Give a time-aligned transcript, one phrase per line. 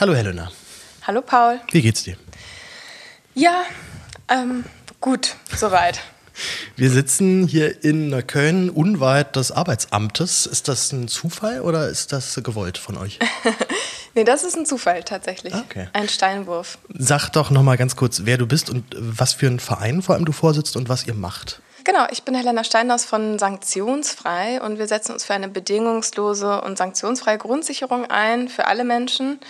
[0.00, 0.50] Hallo Helena.
[1.02, 1.60] Hallo Paul.
[1.72, 2.16] Wie geht's dir?
[3.34, 3.64] Ja,
[4.30, 4.64] ähm,
[4.98, 6.00] gut, soweit.
[6.74, 10.46] Wir sitzen hier in Neukölln, unweit des Arbeitsamtes.
[10.46, 13.18] Ist das ein Zufall oder ist das gewollt von euch?
[14.14, 15.54] nee, das ist ein Zufall tatsächlich.
[15.54, 15.88] Okay.
[15.92, 16.78] Ein Steinwurf.
[16.98, 20.14] Sag doch noch mal ganz kurz, wer du bist und was für einen Verein vor
[20.14, 21.60] allem du vorsitzt und was ihr macht.
[21.84, 26.76] Genau, ich bin Helena Steinhaus von Sanktionsfrei und wir setzen uns für eine bedingungslose und
[26.76, 29.40] sanktionsfreie Grundsicherung ein für alle Menschen.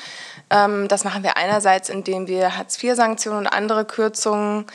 [0.51, 4.67] Ähm, das machen wir einerseits, indem wir Hartz-IV-Sanktionen und andere Kürzungen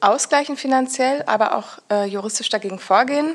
[0.00, 3.34] ausgleichen finanziell, aber auch äh, juristisch dagegen vorgehen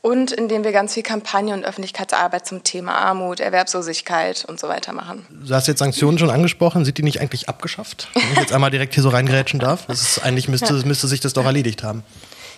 [0.00, 4.92] und indem wir ganz viel Kampagne und Öffentlichkeitsarbeit zum Thema Armut, Erwerbslosigkeit und so weiter
[4.92, 5.26] machen.
[5.30, 8.08] Du hast jetzt Sanktionen schon angesprochen, sind die nicht eigentlich abgeschafft?
[8.14, 11.20] Wenn ich jetzt einmal direkt hier so reingrätschen darf, das ist, eigentlich müsste, müsste sich
[11.20, 12.04] das doch erledigt haben.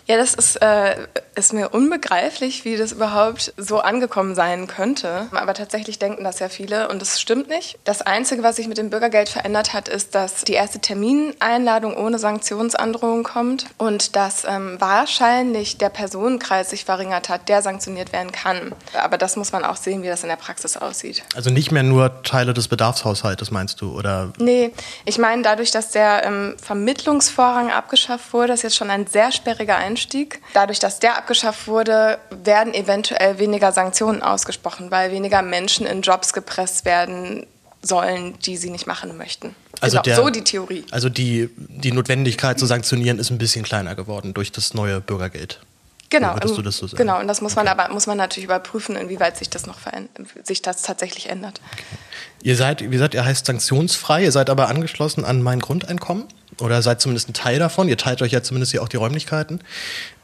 [0.07, 0.97] Ja, das ist, äh,
[1.41, 5.27] ist mir unbegreiflich, wie das überhaupt so angekommen sein könnte.
[5.33, 7.79] Aber tatsächlich denken das ja viele und das stimmt nicht.
[7.85, 12.19] Das Einzige, was sich mit dem Bürgergeld verändert hat, ist, dass die erste Termineinladung ohne
[12.19, 18.73] Sanktionsandrohung kommt und dass ähm, wahrscheinlich der Personenkreis sich verringert hat, der sanktioniert werden kann.
[19.01, 21.23] Aber das muss man auch sehen, wie das in der Praxis aussieht.
[21.35, 23.97] Also nicht mehr nur Teile des Bedarfshaushaltes, meinst du?
[23.97, 24.33] Oder?
[24.39, 24.73] Nee,
[25.05, 29.77] ich meine, dadurch, dass der ähm, Vermittlungsvorrang abgeschafft wurde, ist jetzt schon ein sehr sperriger
[29.77, 30.41] Einstieg Einstieg.
[30.55, 31.30] Dadurch, dass der abgeschafft
[31.67, 37.47] wurde, werden eventuell weniger Sanktionen ausgesprochen, weil weniger Menschen in Jobs gepresst werden
[37.83, 39.55] sollen, die sie nicht machen möchten.
[39.81, 40.85] Also genau, der, so die Theorie.
[40.91, 45.61] Also die, die Notwendigkeit zu sanktionieren ist ein bisschen kleiner geworden durch das neue Bürgergeld.
[46.11, 46.99] Genau, du das so sagen?
[46.99, 47.21] genau.
[47.21, 47.79] Und das muss man okay.
[47.79, 49.79] aber muss man natürlich überprüfen, inwieweit sich das noch
[50.43, 51.61] sich das tatsächlich ändert.
[51.73, 51.85] Okay.
[52.43, 56.25] Ihr seid, wie gesagt, ihr heißt sanktionsfrei, ihr seid aber angeschlossen an mein Grundeinkommen
[56.59, 57.89] oder seid zumindest ein Teil davon.
[57.89, 59.61] Ihr teilt euch ja zumindest hier auch die Räumlichkeiten.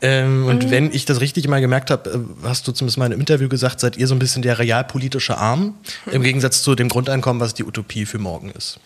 [0.03, 0.71] Ähm, und mhm.
[0.71, 3.49] wenn ich das richtig mal gemerkt habe, äh, hast du zumindest mal in einem Interview
[3.49, 6.13] gesagt, seid ihr so ein bisschen der realpolitische Arm, mhm.
[6.13, 8.79] im Gegensatz zu dem Grundeinkommen, was die Utopie für morgen ist.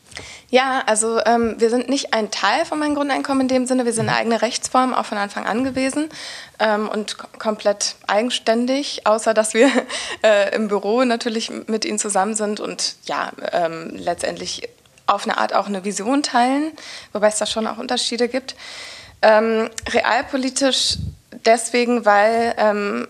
[0.50, 3.92] Ja, also ähm, wir sind nicht ein Teil von meinem Grundeinkommen in dem Sinne, wir
[3.92, 6.08] sind eine eigene Rechtsform, auch von Anfang an gewesen
[6.58, 9.70] ähm, und komplett eigenständig, außer dass wir
[10.23, 14.68] äh, im Büro natürlich mit ihnen zusammen sind und ja, ähm, letztendlich
[15.11, 16.73] auf eine Art auch eine Vision teilen,
[17.13, 18.55] wobei es da schon auch Unterschiede gibt.
[19.23, 20.98] Ähm, realpolitisch
[21.45, 23.09] deswegen, weil ähm,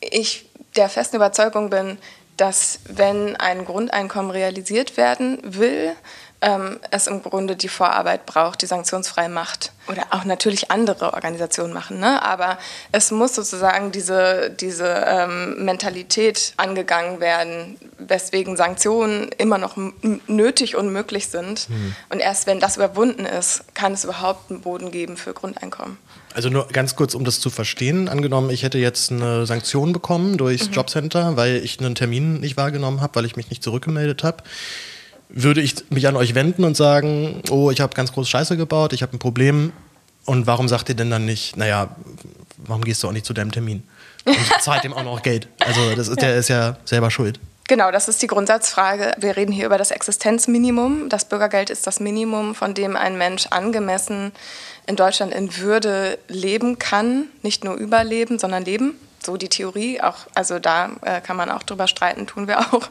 [0.00, 1.98] ich der festen Überzeugung bin,
[2.36, 5.94] dass wenn ein Grundeinkommen realisiert werden will,
[6.42, 9.72] ähm, es im Grunde die Vorarbeit braucht, die sanktionsfrei macht.
[9.88, 11.98] Oder auch natürlich andere Organisationen machen.
[11.98, 12.22] Ne?
[12.22, 12.58] Aber
[12.92, 19.76] es muss sozusagen diese, diese ähm, Mentalität angegangen werden, weswegen Sanktionen immer noch
[20.26, 21.68] nötig und möglich sind.
[21.68, 21.94] Mhm.
[22.10, 25.96] Und erst wenn das überwunden ist, kann es überhaupt einen Boden geben für Grundeinkommen.
[26.34, 28.08] Also nur ganz kurz, um das zu verstehen.
[28.08, 30.74] Angenommen, ich hätte jetzt eine Sanktion bekommen durchs mhm.
[30.74, 34.42] Jobcenter, weil ich einen Termin nicht wahrgenommen habe, weil ich mich nicht zurückgemeldet habe
[35.32, 38.92] würde ich mich an euch wenden und sagen, oh, ich habe ganz groß Scheiße gebaut,
[38.92, 39.72] ich habe ein Problem.
[40.24, 41.96] Und warum sagt ihr denn dann nicht, naja,
[42.58, 43.82] warum gehst du auch nicht zu deinem Termin?
[44.24, 45.48] Und zahlt ihm auch noch Geld.
[45.58, 47.40] Also das ist, der ist ja selber schuld.
[47.68, 49.12] Genau, das ist die Grundsatzfrage.
[49.18, 51.08] Wir reden hier über das Existenzminimum.
[51.08, 54.32] Das Bürgergeld ist das Minimum, von dem ein Mensch angemessen
[54.86, 57.28] in Deutschland in Würde leben kann.
[57.42, 58.94] Nicht nur überleben, sondern leben
[59.24, 60.00] so die Theorie.
[60.00, 62.90] Auch, also da äh, kann man auch drüber streiten, tun wir auch.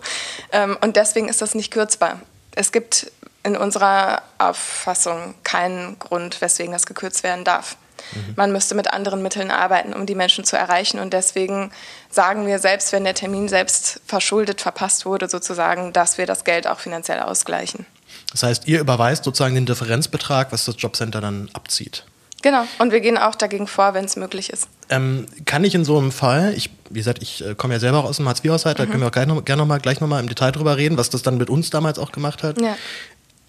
[0.52, 2.19] Ähm, und deswegen ist das nicht kürzbar.
[2.56, 3.12] Es gibt
[3.44, 7.75] in unserer Auffassung keinen Grund, weswegen das gekürzt werden darf.
[8.13, 8.34] Mhm.
[8.35, 11.00] Man müsste mit anderen Mitteln arbeiten, um die Menschen zu erreichen.
[11.00, 11.72] Und deswegen
[12.09, 16.67] sagen wir, selbst wenn der Termin selbst verschuldet verpasst wurde, sozusagen, dass wir das Geld
[16.67, 17.85] auch finanziell ausgleichen.
[18.31, 22.06] Das heißt, ihr überweist sozusagen den Differenzbetrag, was das Jobcenter dann abzieht.
[22.41, 24.68] Genau, und wir gehen auch dagegen vor, wenn es möglich ist.
[24.90, 28.03] Ähm, kann ich in so einem Fall, ich, wie gesagt, ich äh, komme ja selber
[28.03, 28.84] aus dem Hartz-IV-Haushalt, mhm.
[28.84, 30.97] da können wir auch gleich noch, gerne noch mal, gleich nochmal im Detail drüber reden,
[30.97, 32.59] was das dann mit uns damals auch gemacht hat.
[32.62, 32.75] Ja.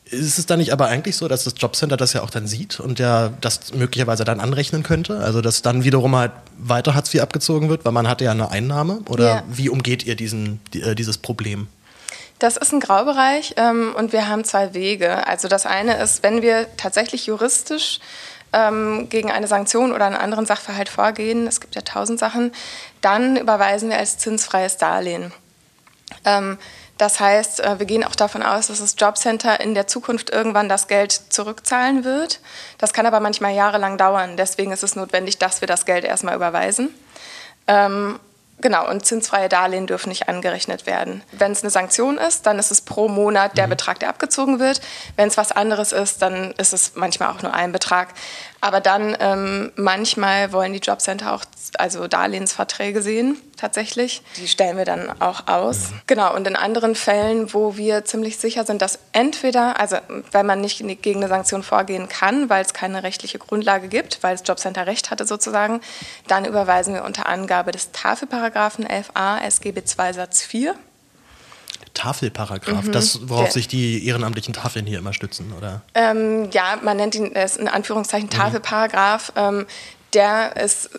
[0.05, 2.81] Ist es dann nicht aber eigentlich so, dass das Jobcenter das ja auch dann sieht
[2.81, 5.21] und ja das möglicherweise dann anrechnen könnte?
[5.21, 8.51] Also dass dann wiederum halt weiter Hartz IV abgezogen wird, weil man hatte ja eine
[8.51, 9.01] Einnahme?
[9.09, 9.43] Oder ja.
[9.49, 11.69] wie umgeht ihr diesen, die, äh, dieses Problem?
[12.43, 15.27] Das ist ein Graubereich ähm, und wir haben zwei Wege.
[15.27, 18.00] Also das eine ist, wenn wir tatsächlich juristisch
[18.52, 22.52] ähm, gegen eine Sanktion oder einen anderen Sachverhalt vorgehen, es gibt ja tausend Sachen,
[23.00, 25.32] dann überweisen wir als zinsfreies Darlehen.
[26.25, 26.58] Ähm,
[26.99, 30.69] das heißt, äh, wir gehen auch davon aus, dass das Jobcenter in der Zukunft irgendwann
[30.69, 32.40] das Geld zurückzahlen wird.
[32.78, 34.37] Das kann aber manchmal jahrelang dauern.
[34.37, 36.90] Deswegen ist es notwendig, dass wir das Geld erstmal überweisen.
[38.62, 41.23] Genau, und zinsfreie Darlehen dürfen nicht angerechnet werden.
[41.32, 43.70] Wenn es eine Sanktion ist, dann ist es pro Monat der mhm.
[43.70, 44.81] Betrag, der abgezogen wird.
[45.17, 48.14] Wenn es was anderes ist, dann ist es manchmal auch nur ein Betrag.
[48.62, 51.44] Aber dann ähm, manchmal wollen die Jobcenter auch
[51.79, 54.23] also Darlehensverträge sehen, tatsächlich.
[54.37, 55.91] Die stellen wir dann auch aus.
[55.91, 56.00] Mhm.
[56.06, 59.97] Genau, und in anderen Fällen, wo wir ziemlich sicher sind, dass entweder, also
[60.31, 64.37] wenn man nicht gegen eine Sanktion vorgehen kann, weil es keine rechtliche Grundlage gibt, weil
[64.37, 65.81] das Jobcenter Recht hatte sozusagen,
[66.29, 70.76] dann überweisen wir unter Angabe des Tafelparagraphen 11a SGB 2 Satz 4
[71.94, 72.93] Tafelparagraph, mhm.
[72.93, 75.83] das, worauf Der, sich die ehrenamtlichen Tafeln hier immer stützen, oder?
[75.94, 78.33] Ähm, ja, man nennt ihn das in Anführungszeichen mhm.
[78.33, 79.33] Tafelparagraph.
[79.35, 79.43] Mhm.
[79.43, 79.67] Ähm,
[80.15, 80.91] der ist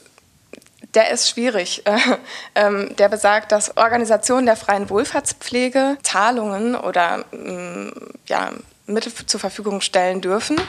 [0.94, 1.84] der ist schwierig.
[2.56, 7.92] ähm, der besagt, dass Organisationen der freien Wohlfahrtspflege Zahlungen oder ähm,
[8.28, 8.51] ja,
[8.86, 10.60] Mittel zur Verfügung stellen dürfen,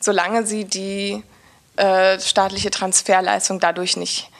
[0.00, 1.22] solange sie die
[1.76, 4.30] äh, staatliche Transferleistung dadurch nicht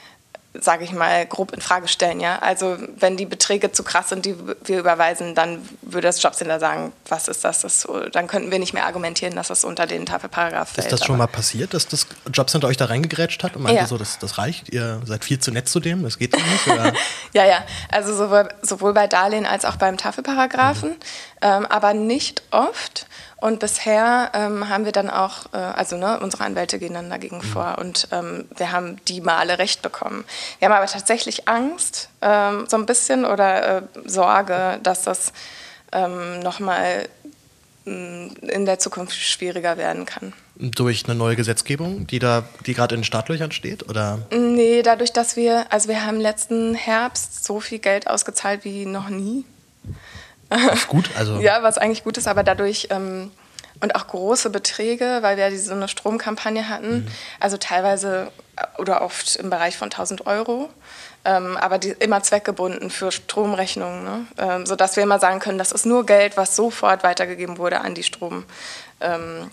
[0.53, 2.19] sage ich mal, grob in Frage stellen.
[2.19, 2.39] Ja?
[2.39, 6.91] Also wenn die Beträge zu krass sind, die wir überweisen, dann würde das Jobcenter sagen,
[7.07, 7.61] was ist das?
[7.61, 10.87] das so, dann könnten wir nicht mehr argumentieren, dass das unter den Tafelparagraph fällt.
[10.87, 13.87] Ist das schon mal passiert, dass das Jobcenter euch da reingegrätscht hat und meinte ja.
[13.87, 16.67] so, das, das reicht, ihr seid viel zu nett zu dem, das geht nicht?
[17.33, 20.95] ja, ja, also sowohl, sowohl bei Darlehen als auch beim Tafelparagraphen, mhm.
[21.41, 23.07] ähm, aber nicht oft.
[23.41, 27.37] Und bisher ähm, haben wir dann auch, äh, also ne, unsere Anwälte gehen dann dagegen
[27.37, 27.41] mhm.
[27.41, 30.23] vor und ähm, wir haben die mal alle recht bekommen.
[30.59, 35.33] Wir haben aber tatsächlich Angst, ähm, so ein bisschen oder äh, Sorge, dass das
[35.91, 37.09] ähm, nochmal
[37.85, 40.33] mm, in der Zukunft schwieriger werden kann.
[40.55, 44.19] Durch eine neue Gesetzgebung, die da, die gerade in den Startlöchern steht, oder?
[44.29, 49.09] Nee, dadurch, dass wir, also wir haben letzten Herbst so viel Geld ausgezahlt wie noch
[49.09, 49.45] nie.
[50.51, 51.39] Was gut, also.
[51.39, 53.31] ja, was eigentlich gut ist, aber dadurch ähm,
[53.81, 57.07] und auch große Beträge, weil wir ja so eine Stromkampagne hatten, mhm.
[57.39, 58.31] also teilweise
[58.77, 60.69] oder oft im Bereich von 1000 Euro.
[61.23, 64.25] Ähm, aber die, immer zweckgebunden für Stromrechnungen, ne?
[64.37, 67.93] ähm, sodass wir immer sagen können, das ist nur Geld, was sofort weitergegeben wurde an
[67.93, 68.45] die Stromlieferanten.
[69.01, 69.47] Ähm,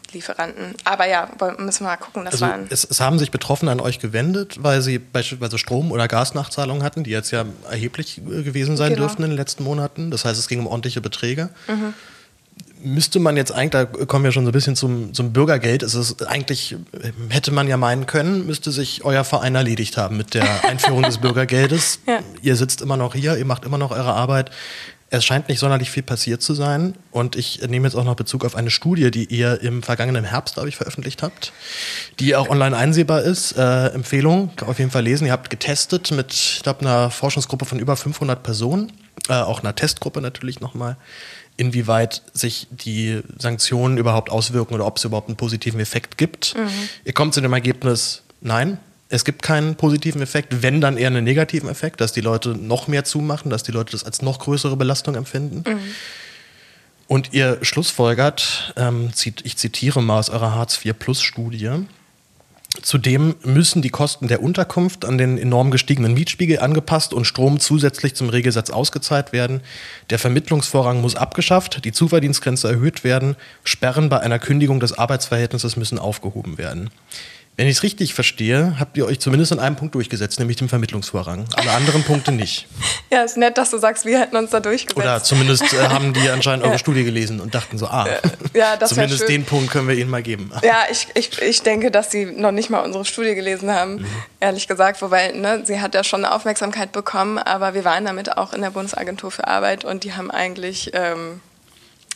[0.85, 1.29] aber ja,
[1.59, 2.25] müssen wir mal gucken.
[2.25, 5.91] Das also waren es, es, haben sich Betroffene an euch gewendet, weil sie beispielsweise Strom-
[5.91, 9.03] oder Gasnachzahlungen hatten, die jetzt ja erheblich äh, gewesen sein genau.
[9.03, 10.11] dürften in den letzten Monaten.
[10.11, 11.51] Das heißt, es ging um ordentliche Beträge.
[11.67, 11.95] Mhm
[12.83, 15.95] müsste man jetzt eigentlich, da kommen wir schon so ein bisschen zum, zum Bürgergeld, ist
[15.95, 16.77] es eigentlich,
[17.29, 21.19] hätte man ja meinen können, müsste sich euer Verein erledigt haben mit der Einführung des
[21.19, 22.01] Bürgergeldes.
[22.07, 22.21] Ja.
[22.43, 24.51] Ihr sitzt immer noch hier, ihr macht immer noch eure Arbeit.
[25.11, 26.95] Es scheint nicht sonderlich viel passiert zu sein.
[27.11, 30.55] Und ich nehme jetzt auch noch Bezug auf eine Studie, die ihr im vergangenen Herbst,
[30.55, 31.53] glaube ich, veröffentlicht habt,
[32.21, 33.53] die auch online einsehbar ist.
[33.53, 35.27] Äh, Empfehlung, kann auf jeden Fall lesen.
[35.27, 38.93] Ihr habt getestet mit, ich glaube, einer Forschungsgruppe von über 500 Personen,
[39.29, 40.97] äh, auch einer Testgruppe natürlich nochmal
[41.59, 46.55] inwieweit sich die Sanktionen überhaupt auswirken oder ob es überhaupt einen positiven Effekt gibt.
[46.57, 46.69] Mhm.
[47.05, 48.79] Ihr kommt zu dem Ergebnis, nein,
[49.09, 52.89] es gibt keinen positiven Effekt, wenn dann eher einen negativen Effekt, dass die Leute noch
[52.89, 55.65] mehr zumachen, dass die Leute das als noch größere Belastung empfinden.
[55.67, 55.81] Mhm.
[57.07, 59.11] Und ihr schlussfolgert, ähm,
[59.43, 61.87] ich zitiere mal aus eurer Hartz-IV-Plus-Studie,
[62.83, 68.15] Zudem müssen die Kosten der Unterkunft an den enorm gestiegenen Mietspiegel angepasst und Strom zusätzlich
[68.15, 69.63] zum Regelsatz ausgezahlt werden.
[70.11, 75.99] Der Vermittlungsvorrang muss abgeschafft, die Zuverdienstgrenze erhöht werden, Sperren bei einer Kündigung des Arbeitsverhältnisses müssen
[75.99, 76.91] aufgehoben werden.
[77.59, 80.69] Wenn ich es richtig verstehe, habt ihr euch zumindest in einem Punkt durchgesetzt, nämlich dem
[80.69, 81.45] Vermittlungsvorrang.
[81.57, 82.69] Alle anderen Punkte nicht.
[83.11, 84.99] Ja, ist nett, dass du sagst, wir hätten uns da durchgesetzt.
[84.99, 86.79] Oder zumindest äh, haben die anscheinend eure.
[86.79, 88.07] Studie gelesen und dachten so, ah,
[88.53, 90.53] ja, zumindest den Punkt können wir ihnen mal geben.
[90.63, 94.07] Ja, ich, ich, ich denke, dass sie noch nicht mal unsere Studie gelesen haben, mhm.
[94.41, 95.01] ehrlich gesagt.
[95.01, 98.71] Wobei, ne, sie hat ja schon Aufmerksamkeit bekommen, aber wir waren damit auch in der
[98.71, 100.91] Bundesagentur für Arbeit und die haben eigentlich...
[100.93, 101.41] Ähm,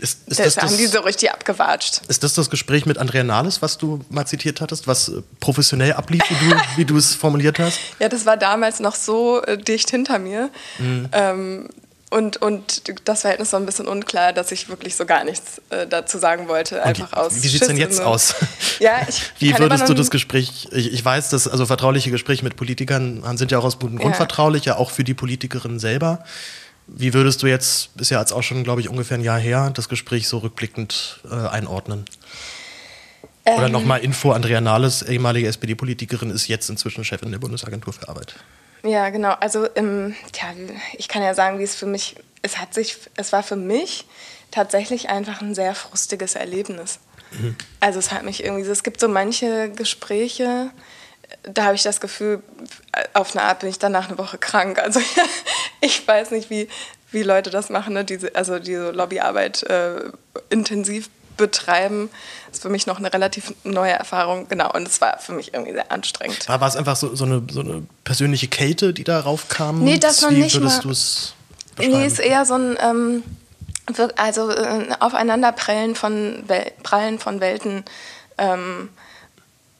[0.02, 2.00] ist, ist das, das haben die so richtig abgewatscht.
[2.08, 5.92] Ist das das Gespräch mit Andrea Nahles, was du mal zitiert hattest, was äh, professionell
[5.92, 7.78] ablief, wie du, wie du es formuliert hast?
[8.00, 10.50] Ja, das war damals noch so äh, dicht hinter mir.
[10.78, 11.08] Mhm.
[11.12, 11.68] Ähm,
[12.10, 15.86] und, und das Verhältnis war ein bisschen unklar, dass ich wirklich so gar nichts äh,
[15.86, 16.82] dazu sagen wollte.
[16.82, 18.34] Einfach aus wie sieht es denn jetzt aus?
[18.80, 22.56] Ja, ich wie würdest du das Gespräch, ich, ich, weiß, dass also vertrauliche Gespräche mit
[22.56, 24.16] Politikern sind ja auch aus gutem Grund ja.
[24.16, 26.24] vertraulich, ja auch für die Politikerin selber.
[26.86, 29.70] Wie würdest du jetzt, ist ja jetzt auch schon, glaube ich, ungefähr ein Jahr her,
[29.72, 32.04] das Gespräch so rückblickend äh, einordnen?
[33.44, 38.08] Ähm, Oder nochmal Info, Andrea Nahles, ehemalige SPD-Politikerin, ist jetzt inzwischen Chefin der Bundesagentur für
[38.08, 38.34] Arbeit.
[38.84, 39.32] Ja, genau.
[39.40, 40.48] Also, ähm, tja,
[40.94, 44.06] ich kann ja sagen, wie es für mich, es hat sich, es war für mich
[44.50, 46.98] tatsächlich einfach ein sehr frustiges Erlebnis.
[47.30, 47.56] Mhm.
[47.80, 50.70] Also es hat mich irgendwie, es gibt so manche Gespräche,
[51.42, 52.42] da habe ich das Gefühl,
[53.14, 54.78] auf eine Art bin ich danach eine Woche krank.
[54.78, 55.00] Also
[55.82, 56.68] ich weiß nicht, wie,
[57.10, 58.04] wie Leute das machen, ne?
[58.04, 60.10] Diese, also diese Lobbyarbeit äh,
[60.48, 62.10] intensiv betreiben.
[62.46, 64.48] Das ist für mich noch eine relativ neue Erfahrung.
[64.48, 66.48] Genau, und es war für mich irgendwie sehr anstrengend.
[66.48, 69.82] War, war es einfach so, so, eine, so eine persönliche Kälte, die darauf kam?
[69.82, 70.54] Nee, das noch nicht.
[70.54, 71.34] Wie würdest du es?
[71.78, 73.22] Nee, ist eher so ein ähm,
[74.16, 77.84] also äh, Aufeinanderprallen von, Wel Prallen von Welten
[78.38, 78.88] ähm,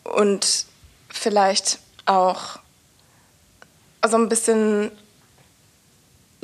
[0.05, 0.67] und
[1.09, 2.59] vielleicht auch
[4.09, 4.91] so ein bisschen,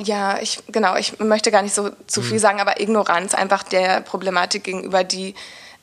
[0.01, 2.39] ja, ich, genau, ich möchte gar nicht so zu viel mhm.
[2.39, 5.35] sagen, aber Ignoranz einfach der Problematik gegenüber, die,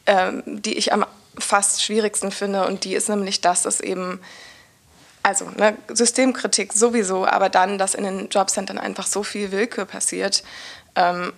[0.06, 1.04] ähm, die ich am
[1.38, 2.66] fast schwierigsten finde.
[2.66, 4.20] Und die ist nämlich, dass es eben,
[5.22, 10.42] also ne, Systemkritik sowieso, aber dann, dass in den Jobcentern einfach so viel Willkür passiert.
[10.94, 11.34] Ähm,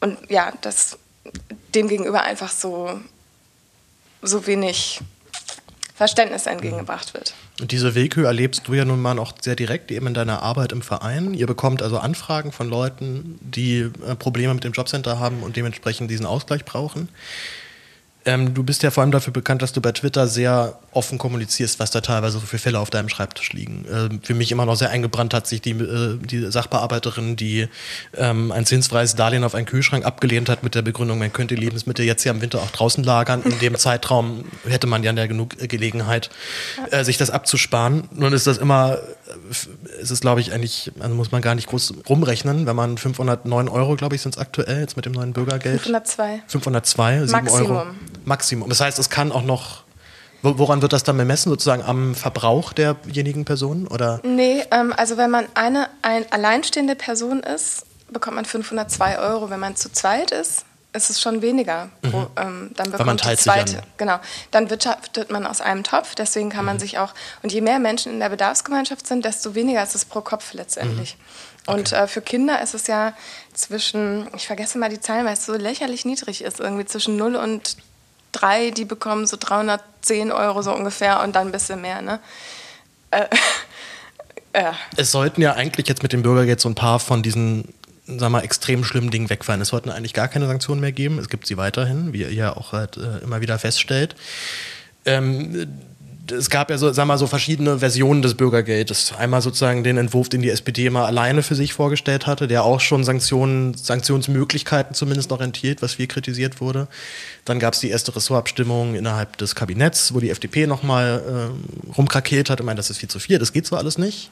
[0.00, 0.98] und ja, dass
[1.74, 3.00] dem gegenüber einfach so,
[4.22, 5.00] so wenig
[5.96, 7.34] Verständnis entgegengebracht wird.
[7.62, 10.72] Und diese Willkür erlebst du ja nun mal auch sehr direkt eben in deiner Arbeit
[10.72, 11.32] im Verein.
[11.32, 16.10] Ihr bekommt also Anfragen von Leuten, die äh, Probleme mit dem Jobcenter haben und dementsprechend
[16.10, 17.08] diesen Ausgleich brauchen.
[18.24, 21.80] Ähm, du bist ja vor allem dafür bekannt, dass du bei Twitter sehr offen kommunizierst,
[21.80, 23.84] was da teilweise so für Fälle auf deinem Schreibtisch liegen.
[23.92, 27.68] Ähm, für mich immer noch sehr eingebrannt hat sich die, äh, die Sachbearbeiterin, die
[28.16, 32.04] ähm, ein zinsfreies Darlehen auf einen Kühlschrank abgelehnt hat mit der Begründung, man könnte Lebensmittel
[32.04, 33.42] jetzt ja im Winter auch draußen lagern.
[33.42, 36.30] In dem Zeitraum hätte man ja genug Gelegenheit,
[36.90, 38.08] äh, sich das abzusparen.
[38.12, 41.68] Nun ist das immer, äh, ist es glaube ich eigentlich, also muss man gar nicht
[41.68, 45.32] groß rumrechnen, wenn man 509 Euro, glaube ich, sind es aktuell jetzt mit dem neuen
[45.32, 45.80] Bürgergeld.
[45.80, 46.42] 502.
[46.46, 47.70] 502, 7 Maximum.
[47.70, 47.86] Euro.
[48.24, 48.68] Maximum.
[48.68, 49.82] Das heißt, es kann auch noch.
[50.44, 51.50] Woran wird das dann bemessen?
[51.50, 53.86] Sozusagen am Verbrauch derjenigen Personen?
[53.86, 54.20] Oder?
[54.24, 59.50] Nee, ähm, also wenn man eine ein alleinstehende Person ist, bekommt man 502 Euro.
[59.50, 61.90] Wenn man zu zweit ist, ist es schon weniger.
[62.02, 62.12] Mhm.
[62.12, 63.82] Wo, ähm, dann bekommt man die zweite.
[63.96, 64.18] Genau.
[64.50, 66.14] Dann wirtschaftet man aus einem Topf.
[66.14, 66.66] Deswegen kann mhm.
[66.66, 67.14] man sich auch.
[67.42, 71.16] Und je mehr Menschen in der Bedarfsgemeinschaft sind, desto weniger ist es pro Kopf letztendlich.
[71.16, 71.22] Mhm.
[71.66, 71.78] Okay.
[71.78, 73.14] Und äh, für Kinder ist es ja
[73.54, 77.36] zwischen, ich vergesse mal die Zahlen, weil es so lächerlich niedrig ist, irgendwie zwischen 0
[77.36, 77.76] und
[78.32, 82.02] drei, die bekommen so 310 Euro so ungefähr und dann ein bisschen mehr.
[82.02, 82.18] Ne?
[83.10, 83.26] Äh,
[84.52, 84.72] äh.
[84.96, 87.72] Es sollten ja eigentlich jetzt mit dem Bürgergeld so ein paar von diesen
[88.06, 89.60] sagen wir, extrem schlimmen Dingen wegfallen.
[89.60, 91.18] Es sollten eigentlich gar keine Sanktionen mehr geben.
[91.18, 94.16] Es gibt sie weiterhin, wie ihr ja auch halt, äh, immer wieder feststellt.
[95.04, 95.68] Ähm,
[96.32, 99.12] es gab ja so, sag mal, so verschiedene Versionen des Bürgergeldes.
[99.16, 102.80] Einmal sozusagen den Entwurf, den die SPD immer alleine für sich vorgestellt hatte, der auch
[102.80, 106.88] schon Sanktionen, Sanktionsmöglichkeiten zumindest noch enthielt, was viel kritisiert wurde.
[107.44, 111.22] Dann gab es die erste Ressortabstimmung innerhalb des Kabinetts, wo die FDP nochmal
[111.88, 114.30] äh, rumkrakeelt hat und meinte, das ist viel zu viel, das geht so alles nicht.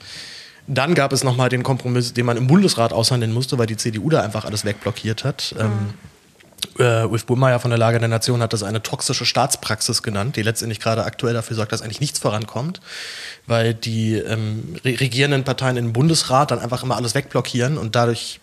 [0.67, 4.11] Dann gab es nochmal den Kompromiss, den man im Bundesrat aushandeln musste, weil die CDU
[4.11, 5.55] da einfach alles wegblockiert hat.
[5.57, 5.61] Mhm.
[5.61, 5.95] Ähm,
[6.79, 10.43] äh, Ulf Bullmeier von der Lage der Nation hat das eine toxische Staatspraxis genannt, die
[10.43, 12.81] letztendlich gerade aktuell dafür sorgt, dass eigentlich nichts vorankommt,
[13.47, 18.41] weil die ähm, regierenden Parteien im Bundesrat dann einfach immer alles wegblockieren und dadurch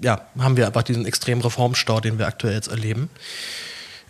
[0.00, 3.10] ja, haben wir einfach diesen extremen Reformstau, den wir aktuell jetzt erleben.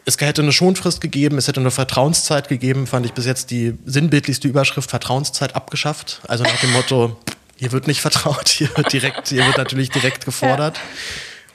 [0.05, 3.75] Es hätte eine Schonfrist gegeben, es hätte eine Vertrauenszeit gegeben, fand ich bis jetzt die
[3.85, 6.23] sinnbildlichste Überschrift Vertrauenszeit abgeschafft.
[6.27, 7.17] Also nach dem Motto,
[7.57, 10.79] hier wird nicht vertraut, hier wird direkt, hier wird natürlich direkt gefordert.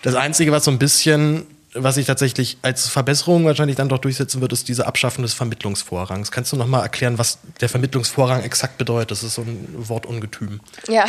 [0.03, 1.45] Das Einzige, was so ein bisschen
[1.75, 6.31] was sich tatsächlich als Verbesserung wahrscheinlich dann doch durchsetzen wird, ist diese Abschaffung des Vermittlungsvorrangs.
[6.31, 9.11] Kannst du noch mal erklären, was der Vermittlungsvorrang exakt bedeutet?
[9.11, 10.59] Das ist so ein Wortungetüm.
[10.87, 11.05] Ja,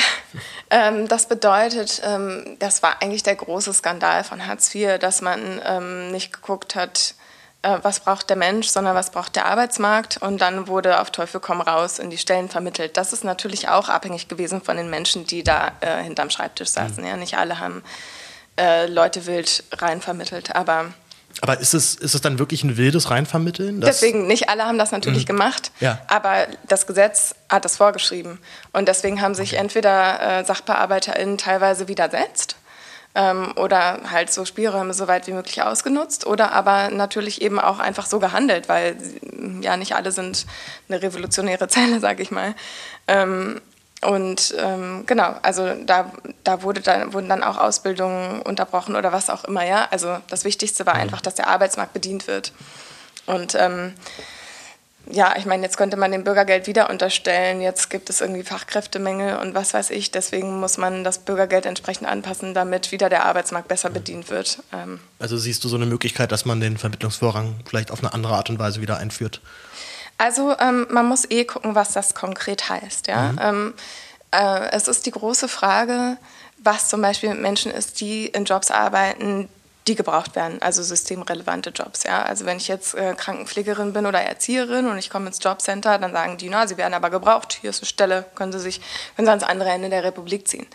[0.70, 5.60] ähm, das bedeutet, ähm, das war eigentlich der große Skandal von Hartz IV, dass man
[5.64, 7.14] ähm, nicht geguckt hat,
[7.62, 10.18] äh, was braucht der Mensch, sondern was braucht der Arbeitsmarkt.
[10.18, 12.96] Und dann wurde auf Teufel komm raus in die Stellen vermittelt.
[12.96, 17.02] Das ist natürlich auch abhängig gewesen von den Menschen, die da äh, hinterm Schreibtisch saßen.
[17.02, 17.08] Mhm.
[17.08, 17.82] Ja, nicht alle haben
[18.56, 20.54] äh, Leute wild reinvermittelt.
[20.54, 20.92] Aber
[21.40, 23.80] aber ist es, ist es dann wirklich ein wildes Reinvermitteln?
[23.80, 25.28] Deswegen, nicht alle haben das natürlich mhm.
[25.28, 26.00] gemacht, ja.
[26.06, 28.38] aber das Gesetz hat das vorgeschrieben.
[28.72, 29.60] Und deswegen haben sich okay.
[29.60, 32.56] entweder äh, SachbearbeiterInnen teilweise widersetzt
[33.14, 37.78] ähm, oder halt so Spielräume so weit wie möglich ausgenutzt oder aber natürlich eben auch
[37.78, 38.96] einfach so gehandelt, weil
[39.60, 40.46] ja nicht alle sind
[40.88, 42.54] eine revolutionäre Zelle, sag ich mal.
[43.06, 43.60] Ähm,
[44.04, 49.30] und ähm, genau, also da, da wurde dann, wurden dann auch Ausbildungen unterbrochen oder was
[49.30, 49.88] auch immer, ja.
[49.90, 51.00] Also das Wichtigste war mhm.
[51.00, 52.52] einfach, dass der Arbeitsmarkt bedient wird.
[53.24, 53.94] Und ähm,
[55.10, 59.38] ja, ich meine, jetzt könnte man dem Bürgergeld wieder unterstellen, jetzt gibt es irgendwie Fachkräftemängel
[59.38, 60.10] und was weiß ich.
[60.10, 63.94] Deswegen muss man das Bürgergeld entsprechend anpassen, damit wieder der Arbeitsmarkt besser mhm.
[63.94, 64.58] bedient wird.
[64.72, 68.34] Ähm also siehst du so eine Möglichkeit, dass man den Vermittlungsvorrang vielleicht auf eine andere
[68.34, 69.40] Art und Weise wieder einführt?
[70.18, 73.06] Also ähm, man muss eh gucken, was das konkret heißt.
[73.08, 73.32] Ja?
[73.32, 73.38] Mhm.
[73.40, 73.74] Ähm,
[74.30, 76.16] äh, es ist die große Frage,
[76.58, 79.48] was zum Beispiel mit Menschen ist, die in Jobs arbeiten,
[79.86, 82.04] die gebraucht werden, also systemrelevante Jobs.
[82.04, 82.22] Ja?
[82.22, 86.12] Also wenn ich jetzt äh, Krankenpflegerin bin oder Erzieherin und ich komme ins Jobcenter, dann
[86.12, 88.80] sagen die, na, sie werden aber gebraucht, hier ist eine Stelle, können sie sich
[89.16, 90.66] können sie ans andere Ende der Republik ziehen.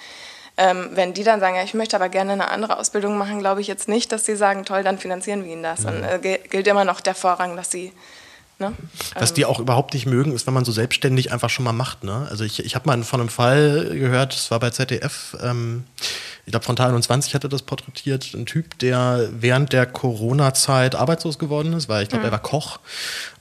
[0.57, 3.61] Ähm, wenn die dann sagen, ja, ich möchte aber gerne eine andere Ausbildung machen, glaube
[3.61, 5.83] ich jetzt nicht, dass sie sagen, toll, dann finanzieren wir ihnen das.
[5.83, 7.93] Dann äh, gilt immer noch der Vorrang, dass sie
[8.59, 8.73] Ne?
[9.15, 12.03] Was die auch überhaupt nicht mögen, ist, wenn man so selbstständig einfach schon mal macht.
[12.03, 12.27] Ne?
[12.29, 15.85] Also ich, ich habe mal von einem Fall gehört, das war bei ZDF, ähm,
[16.45, 21.73] ich glaube Frontal 21 hatte das porträtiert, ein Typ, der während der Corona-Zeit arbeitslos geworden
[21.73, 22.29] ist, weil ich glaube, mhm.
[22.29, 22.79] er war Koch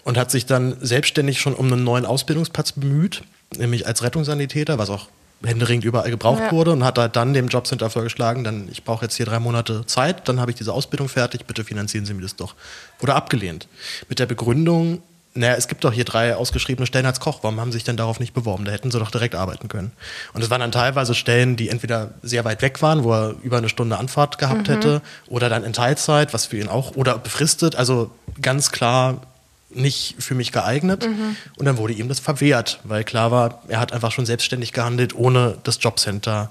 [0.04, 3.22] und hat sich dann selbstständig schon um einen neuen Ausbildungsplatz bemüht,
[3.56, 5.08] nämlich als Rettungssanitäter, was auch
[5.44, 6.52] händeringend überall gebraucht ja.
[6.52, 9.86] wurde und hat halt dann dem Jobcenter vorgeschlagen, dann ich brauche jetzt hier drei Monate
[9.86, 12.54] Zeit, dann habe ich diese Ausbildung fertig, bitte finanzieren Sie mir das doch.
[12.98, 13.68] Wurde abgelehnt.
[14.08, 15.02] Mit der Begründung,
[15.34, 17.96] naja, es gibt doch hier drei ausgeschriebene Stellen als Koch, warum haben sie sich denn
[17.96, 18.64] darauf nicht beworben?
[18.64, 19.92] Da hätten sie doch direkt arbeiten können.
[20.32, 23.58] Und es waren dann teilweise Stellen, die entweder sehr weit weg waren, wo er über
[23.58, 24.72] eine Stunde Anfahrt gehabt mhm.
[24.72, 29.22] hätte, oder dann in Teilzeit, was für ihn auch, oder befristet, also ganz klar
[29.70, 31.06] nicht für mich geeignet.
[31.06, 31.36] Mhm.
[31.56, 35.14] Und dann wurde ihm das verwehrt, weil klar war, er hat einfach schon selbstständig gehandelt,
[35.14, 36.50] ohne das Jobcenter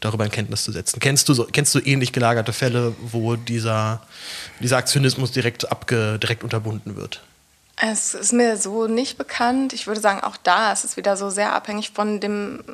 [0.00, 1.00] darüber in Kenntnis zu setzen.
[1.00, 4.02] Kennst du, so, kennst du ähnlich gelagerte Fälle, wo dieser,
[4.60, 7.22] dieser Aktionismus direkt, abge, direkt unterbunden wird?
[7.80, 9.72] Es ist mir so nicht bekannt.
[9.72, 12.64] Ich würde sagen, auch da ist es wieder so sehr abhängig von dem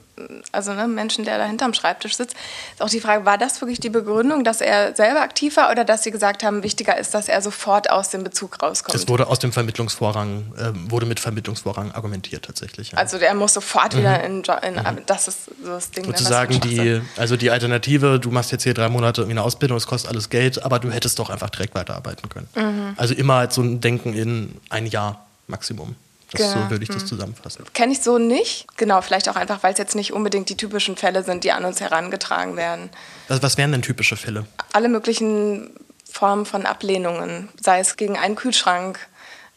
[0.53, 2.37] also ne, Menschen, der da hinterm Schreibtisch sitzt.
[2.73, 5.85] Ist auch die Frage, war das wirklich die Begründung, dass er selber aktiv war oder
[5.85, 8.95] dass sie gesagt haben, wichtiger ist, dass er sofort aus dem Bezug rauskommt?
[8.95, 12.93] Es wurde aus dem Vermittlungsvorrang, äh, wurde mit Vermittlungsvorrang argumentiert tatsächlich.
[12.93, 12.99] Ja.
[12.99, 13.99] Also der muss sofort mhm.
[13.99, 15.03] wieder in, in mhm.
[15.07, 16.05] das ist so das Ding.
[16.05, 19.77] Ne, Sozusagen die, also die Alternative, du machst jetzt hier drei Monate irgendwie eine Ausbildung,
[19.77, 22.49] es kostet alles Geld, aber du hättest doch einfach direkt weiterarbeiten können.
[22.55, 22.95] Mhm.
[22.97, 25.97] Also immer halt so ein Denken in ein Jahr Maximum.
[26.31, 26.65] Das, genau.
[26.65, 27.09] So würde ich das hm.
[27.09, 27.65] zusammenfassen.
[27.75, 28.67] Kenne ich so nicht.
[28.77, 31.65] Genau, vielleicht auch einfach, weil es jetzt nicht unbedingt die typischen Fälle sind, die an
[31.65, 32.91] uns herangetragen werden.
[33.29, 34.47] Also was wären denn typische Fälle?
[34.73, 35.71] Alle möglichen
[36.11, 38.99] Formen von Ablehnungen, sei es gegen einen Kühlschrank,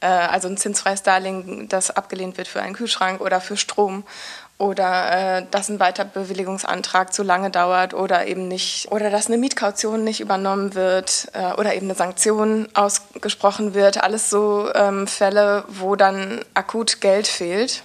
[0.01, 4.03] äh, also ein zinsfreies Darlehen, das abgelehnt wird für einen Kühlschrank oder für Strom
[4.57, 10.03] oder äh, dass ein Weiterbewilligungsantrag zu lange dauert oder eben nicht oder dass eine Mietkaution
[10.03, 14.03] nicht übernommen wird äh, oder eben eine Sanktion ausgesprochen wird.
[14.03, 17.83] Alles so ähm, Fälle, wo dann akut Geld fehlt.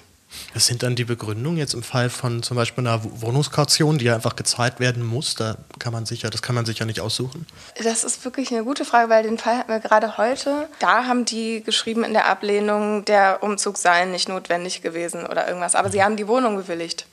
[0.54, 4.14] Was sind dann die Begründungen jetzt im Fall von zum Beispiel einer Wohnungskaution, die ja
[4.14, 5.35] einfach gezahlt werden muss?
[5.35, 7.47] Da kann man sicher, das kann man sich ja nicht aussuchen.
[7.82, 10.68] Das ist wirklich eine gute Frage, weil den Fall hatten wir gerade heute.
[10.78, 15.75] Da haben die geschrieben in der Ablehnung, der Umzug sei nicht notwendig gewesen oder irgendwas.
[15.75, 17.06] Aber sie haben die Wohnung bewilligt.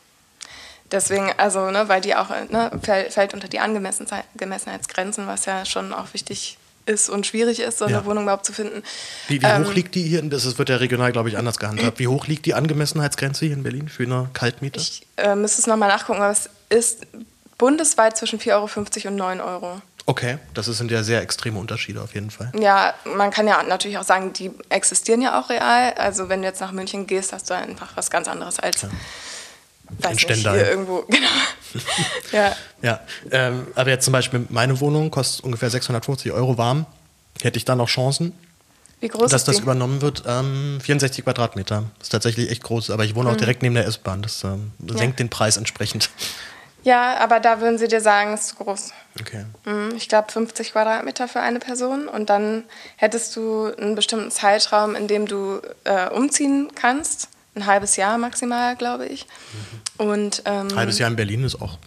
[0.92, 6.14] Deswegen, also, ne, weil die auch, ne, fällt unter die Angemessenheitsgrenzen, was ja schon auch
[6.14, 6.58] wichtig
[6.90, 8.06] ist und schwierig ist, so eine ja.
[8.06, 8.84] Wohnung überhaupt zu finden.
[9.28, 10.22] Wie, wie ähm, hoch liegt die hier?
[10.24, 12.00] Das wird ja regional, glaube ich, anders gehandhabt.
[12.00, 14.80] Wie hoch liegt die Angemessenheitsgrenze hier in Berlin für eine Kaltmiete?
[14.80, 17.06] Ich äh, müsste es nochmal nachgucken, aber es ist
[17.58, 19.82] bundesweit zwischen 4,50 Euro und 9 Euro.
[20.06, 22.52] Okay, das sind ja sehr extreme Unterschiede auf jeden Fall.
[22.60, 25.94] Ja, man kann ja natürlich auch sagen, die existieren ja auch real.
[25.94, 28.90] Also wenn du jetzt nach München gehst, hast du einfach was ganz anderes als ja
[29.98, 30.54] weiß in Stendal.
[30.54, 31.28] Nicht, hier irgendwo, genau.
[32.32, 32.56] ja.
[32.82, 33.00] ja
[33.32, 36.86] ähm, aber jetzt zum Beispiel meine Wohnung kostet ungefähr 650 Euro warm.
[37.42, 38.34] Hätte ich da noch Chancen?
[39.00, 39.62] Wie groß dass das die?
[39.62, 40.24] übernommen wird?
[40.28, 41.86] Ähm, 64 Quadratmeter.
[41.98, 43.36] Das ist tatsächlich echt groß, aber ich wohne mhm.
[43.36, 44.22] auch direkt neben der S-Bahn.
[44.22, 45.26] Das ähm, senkt ja.
[45.26, 46.10] den Preis entsprechend.
[46.84, 48.92] Ja, aber da würden sie dir sagen, es ist zu groß.
[49.20, 49.46] Okay.
[49.66, 52.64] Mhm, ich glaube 50 Quadratmeter für eine Person und dann
[52.96, 58.76] hättest du einen bestimmten Zeitraum, in dem du äh, umziehen kannst ein halbes Jahr maximal,
[58.76, 59.26] glaube ich.
[59.98, 60.08] Mhm.
[60.08, 61.78] Und, ähm, halbes Jahr in Berlin ist auch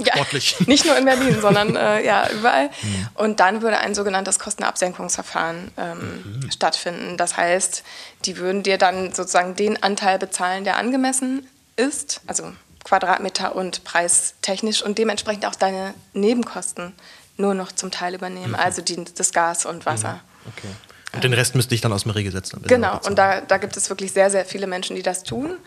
[0.00, 0.56] sportlich.
[0.58, 2.68] Ja, nicht nur in Berlin, sondern äh, ja, überall.
[2.82, 3.08] Mhm.
[3.14, 6.50] Und dann würde ein sogenanntes Kostenabsenkungsverfahren ähm, mhm.
[6.50, 7.16] stattfinden.
[7.16, 7.82] Das heißt,
[8.24, 12.52] die würden dir dann sozusagen den Anteil bezahlen, der angemessen ist, also
[12.84, 16.92] Quadratmeter und preistechnisch und dementsprechend auch deine Nebenkosten
[17.36, 18.56] nur noch zum Teil übernehmen, mhm.
[18.56, 20.14] also die, das Gas und Wasser.
[20.44, 20.52] Mhm.
[20.56, 20.68] Okay.
[21.14, 23.76] Und den Rest müsste ich dann aus dem Regelgesetz dann Genau, und da, da gibt
[23.76, 25.58] es wirklich sehr, sehr viele Menschen, die das tun.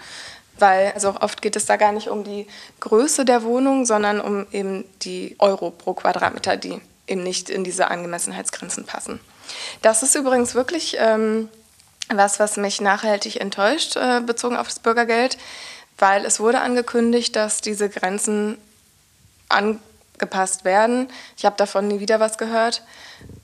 [0.58, 2.48] Weil also oft geht es da gar nicht um die
[2.80, 7.90] Größe der Wohnung, sondern um eben die Euro pro Quadratmeter, die eben nicht in diese
[7.90, 9.20] Angemessenheitsgrenzen passen.
[9.82, 11.50] Das ist übrigens wirklich ähm,
[12.10, 15.38] was, was mich nachhaltig enttäuscht, äh, bezogen auf das Bürgergeld,
[15.98, 18.58] weil es wurde angekündigt, dass diese Grenzen
[20.16, 21.08] angepasst werden.
[21.38, 22.84] Ich habe davon nie wieder was gehört.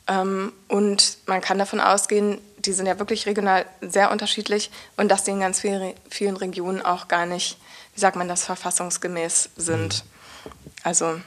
[0.08, 5.24] Ähm, und man kann davon ausgehen, die sind ja wirklich regional sehr unterschiedlich und dass
[5.24, 7.58] die in ganz vielen Regionen auch gar nicht,
[7.96, 10.04] wie sagt man das, verfassungsgemäß sind.
[10.04, 10.52] Mhm.
[10.84, 11.22] Also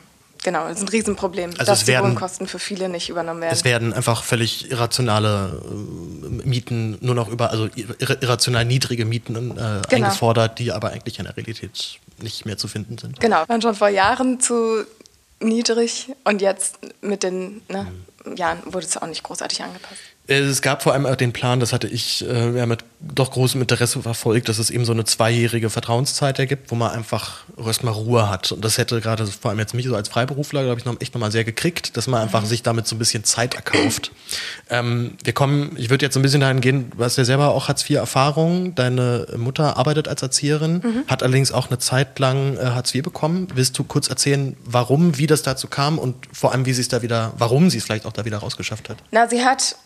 [0.44, 3.52] genau, das ist ein Riesenproblem, also dass werden, die Wohnkosten für viele nicht übernommen werden.
[3.52, 9.54] Es werden einfach völlig irrationale äh, Mieten nur noch über, also irrational niedrige Mieten äh,
[9.54, 9.82] genau.
[9.90, 13.18] eingefordert, die aber eigentlich in der Realität nicht mehr zu finden sind.
[13.18, 14.86] Genau, waren schon vor Jahren zu
[15.40, 17.92] niedrig und jetzt mit den ne,
[18.24, 18.36] mhm.
[18.36, 20.00] Jahren wurde es auch nicht großartig angepasst.
[20.26, 23.60] Es gab vor allem auch den Plan, das hatte ich äh, ja mit doch großem
[23.60, 28.30] Interesse verfolgt, dass es eben so eine zweijährige Vertrauenszeit ergibt, wo man einfach erstmal Ruhe
[28.30, 28.50] hat.
[28.52, 31.12] Und das hätte gerade vor allem jetzt mich so als Freiberufler, glaube ich, noch echt
[31.12, 32.46] nochmal sehr gekriegt, dass man einfach mhm.
[32.46, 34.12] sich damit so ein bisschen Zeit erkauft.
[34.70, 37.50] ähm, wir kommen, ich würde jetzt so ein bisschen dahin gehen, du hast ja selber
[37.50, 38.74] auch Hartz-IV-Erfahrung.
[38.74, 41.04] Deine Mutter arbeitet als Erzieherin, mhm.
[41.06, 43.48] hat allerdings auch eine Zeit lang äh, Hartz IV bekommen.
[43.54, 46.88] Willst du kurz erzählen, warum, wie das dazu kam und vor allem, wie sie es
[46.88, 48.96] da wieder, warum sie es vielleicht auch da wieder rausgeschafft hat?
[49.10, 49.76] Na, sie hat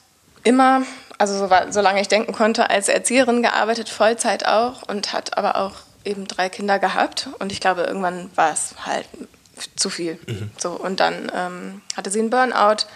[0.49, 0.83] immer,
[1.19, 5.73] also so, solange ich denken konnte, als Erzieherin gearbeitet, Vollzeit auch und hat aber auch
[6.05, 9.07] eben drei Kinder gehabt und ich glaube, irgendwann war es halt
[9.77, 10.19] zu viel.
[10.27, 10.51] Mhm.
[10.57, 12.87] So, und dann ähm, hatte sie einen Burnout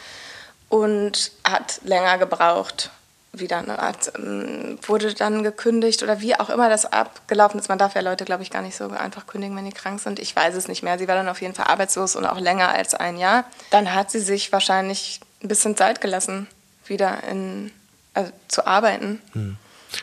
[0.70, 2.90] und hat länger gebraucht.
[3.34, 7.68] Wieder ne, hat, ähm, wurde dann gekündigt oder wie auch immer das abgelaufen ist.
[7.68, 10.18] Man darf ja Leute, glaube ich, gar nicht so einfach kündigen, wenn die krank sind.
[10.18, 10.98] Ich weiß es nicht mehr.
[10.98, 13.44] Sie war dann auf jeden Fall arbeitslos und auch länger als ein Jahr.
[13.70, 16.46] Dann hat sie sich wahrscheinlich ein bisschen Zeit gelassen,
[16.86, 17.70] wieder in,
[18.14, 19.20] also, zu arbeiten.
[19.32, 19.56] Hm.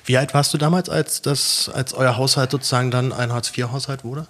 [0.06, 4.28] Wie alt warst du damals, als, das, als euer Haushalt sozusagen dann ein Hartz-IV-Haushalt wurde?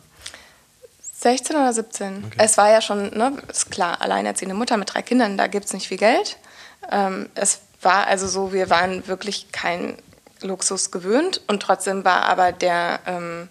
[1.20, 2.24] 16 oder 17.
[2.26, 2.36] Okay.
[2.38, 5.74] Es war ja schon, ne, ist klar, alleinerziehende Mutter mit drei Kindern, da gibt es
[5.74, 6.38] nicht viel Geld.
[6.92, 9.98] Ähm, es war also so, wir waren wirklich kein
[10.42, 13.50] Luxus gewöhnt und trotzdem war aber der ähm,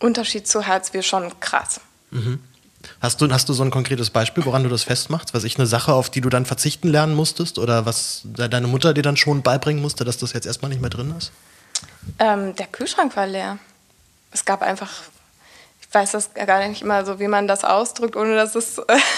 [0.00, 1.80] Unterschied zu Hartz IV schon krass.
[2.10, 2.42] Mhm.
[3.00, 5.32] Hast du, hast du so ein konkretes Beispiel, woran du das festmachst?
[5.32, 8.92] Was ich eine Sache, auf die du dann verzichten lernen musstest oder was deine Mutter
[8.92, 11.30] dir dann schon beibringen musste, dass das jetzt erstmal nicht mehr drin ist?
[12.18, 13.58] Ähm, der Kühlschrank war leer.
[14.32, 14.90] Es gab einfach
[15.88, 18.76] ich weiß das gar nicht immer so, wie man das ausdrückt, ohne dass es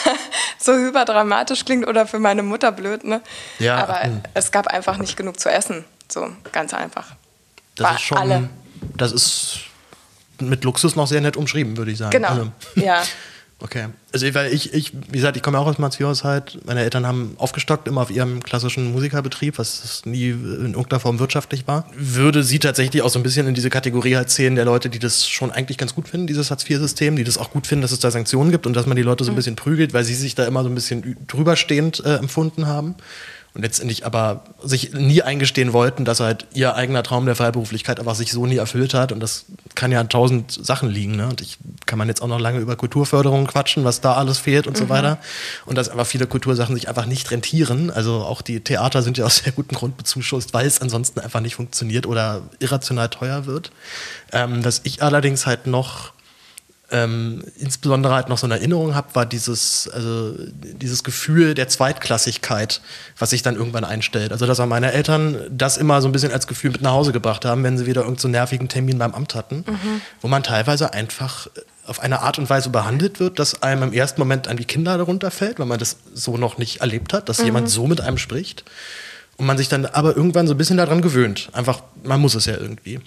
[0.59, 3.03] so hyperdramatisch klingt oder für meine Mutter blöd.
[3.03, 3.23] Ne?
[3.59, 4.05] Ja, Aber mh.
[4.05, 4.23] Hm.
[4.35, 5.85] es gab einfach nicht genug zu essen.
[6.09, 7.17] So, ganz einfach.
[7.75, 8.49] Das War ist schon, alle.
[8.97, 9.59] Das ist
[10.39, 12.13] mit Luxus noch sehr nett umschrieben, würde ich sagen.
[12.13, 12.29] Genau.
[12.29, 13.03] Also, ja.
[13.63, 13.89] Okay.
[14.13, 16.61] Also weil ich, ich, wie gesagt, ich komme auch aus dem Hartz-IV-Haushalt.
[16.65, 21.69] Meine Eltern haben aufgestockt, immer auf ihrem klassischen Musikerbetrieb, was nie in irgendeiner Form wirtschaftlich
[21.69, 21.85] war.
[21.95, 24.99] Würde sie tatsächlich auch so ein bisschen in diese Kategorie halt zählen der Leute, die
[24.99, 28.01] das schon eigentlich ganz gut finden, dieses Hartz-IV-System, die das auch gut finden, dass es
[28.01, 29.37] da Sanktionen gibt und dass man die Leute so ein mhm.
[29.37, 32.97] bisschen prügelt, weil sie sich da immer so ein bisschen drüberstehend äh, empfunden haben
[33.53, 38.15] und letztendlich aber sich nie eingestehen wollten, dass halt ihr eigener Traum der Freiberuflichkeit einfach
[38.15, 39.11] sich so nie erfüllt hat.
[39.11, 41.17] Und das kann ja an tausend Sachen liegen.
[41.17, 41.27] Ne?
[41.27, 44.69] Und ich kann man jetzt auch noch lange über Kulturförderung quatschen, was da alles fehlt
[44.69, 44.79] und mhm.
[44.79, 45.19] so weiter.
[45.67, 47.91] Und dass einfach viele Kultursachen sich einfach nicht rentieren.
[47.91, 51.41] Also auch die Theater sind ja aus sehr gutem Grund bezuschusst, weil es ansonsten einfach
[51.41, 53.73] nicht funktioniert oder irrational teuer wird.
[54.33, 56.13] Ähm, dass ich allerdings halt noch
[56.91, 62.81] ähm, insbesondere halt noch so eine Erinnerung habe, war dieses, also dieses Gefühl der Zweitklassigkeit,
[63.19, 64.33] was sich dann irgendwann einstellt.
[64.33, 67.13] Also, dass auch meine Eltern das immer so ein bisschen als Gefühl mit nach Hause
[67.13, 70.01] gebracht haben, wenn sie wieder irgendeinen so nervigen Termin beim Amt hatten, mhm.
[70.21, 71.49] wo man teilweise einfach
[71.87, 74.97] auf eine Art und Weise behandelt wird, dass einem im ersten Moment an die Kinder
[74.99, 77.47] darunter fällt, weil man das so noch nicht erlebt hat, dass mhm.
[77.47, 78.65] jemand so mit einem spricht.
[79.37, 81.49] Und man sich dann aber irgendwann so ein bisschen daran gewöhnt.
[81.53, 83.01] Einfach, man muss es ja irgendwie.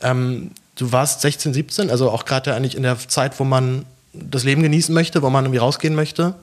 [0.00, 4.44] Ähm, du warst 16, 17, also auch gerade eigentlich in der Zeit, wo man das
[4.44, 6.34] Leben genießen möchte, wo man irgendwie rausgehen möchte.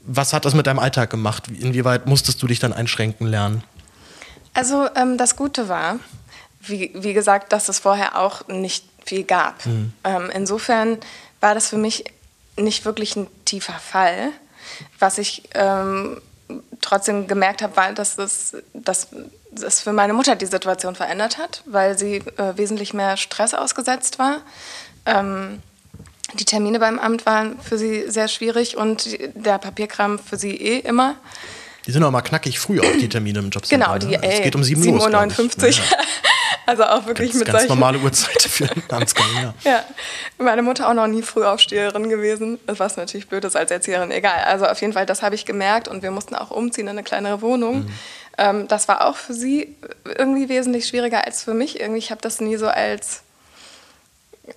[0.00, 1.48] Was hat das mit deinem Alltag gemacht?
[1.48, 3.62] Inwieweit musstest du dich dann einschränken lernen?
[4.54, 5.98] Also ähm, das Gute war,
[6.60, 9.64] wie, wie, gesagt, dass es vorher auch nicht viel gab.
[9.66, 9.92] Mhm.
[10.04, 10.98] Ähm, insofern
[11.40, 12.04] war das für mich
[12.56, 14.30] nicht wirklich ein tiefer Fall.
[14.98, 16.20] Was ich ähm,
[16.80, 19.08] trotzdem gemerkt habe, war, dass das, dass
[19.52, 24.18] das für meine Mutter die Situation verändert hat, weil sie äh, wesentlich mehr Stress ausgesetzt
[24.18, 24.38] war.
[25.06, 25.60] Ähm,
[26.34, 30.78] die Termine beim Amt waren für sie sehr schwierig und der Papierkram für sie eh
[30.78, 31.16] immer.
[31.86, 33.84] Die sind auch mal knackig früh auch, die Termine im Jobcenter.
[33.84, 34.22] Genau, die, ne?
[34.22, 35.08] ey, es geht um 7 Uhr.
[35.08, 35.84] 7.59 Uhr.
[36.70, 37.68] Also auch wirklich ganz, mit ganz solchen...
[37.68, 39.54] normale Uhrzeit für einen Amtsgang, ja.
[39.72, 39.84] ja.
[40.38, 44.44] Meine Mutter auch noch nie Frühaufsteherin gewesen, was natürlich blöd ist als Erzieherin, egal.
[44.44, 47.02] Also auf jeden Fall, das habe ich gemerkt und wir mussten auch umziehen in eine
[47.02, 47.80] kleinere Wohnung.
[47.80, 47.94] Mhm.
[48.38, 51.80] Ähm, das war auch für sie irgendwie wesentlich schwieriger als für mich.
[51.80, 53.22] Irgendwie, ich habe das nie so als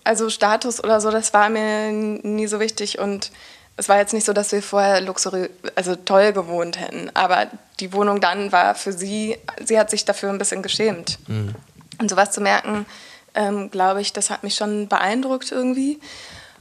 [0.04, 3.32] also Status oder so, das war mir nie so wichtig und
[3.76, 7.48] es war jetzt nicht so, dass wir vorher luxuriös, also toll gewohnt hätten, aber
[7.80, 11.18] die Wohnung dann war für sie, sie hat sich dafür ein bisschen geschämt.
[11.28, 11.56] Mhm.
[12.04, 12.86] Und sowas zu merken,
[13.34, 16.02] ähm, glaube ich, das hat mich schon beeindruckt irgendwie.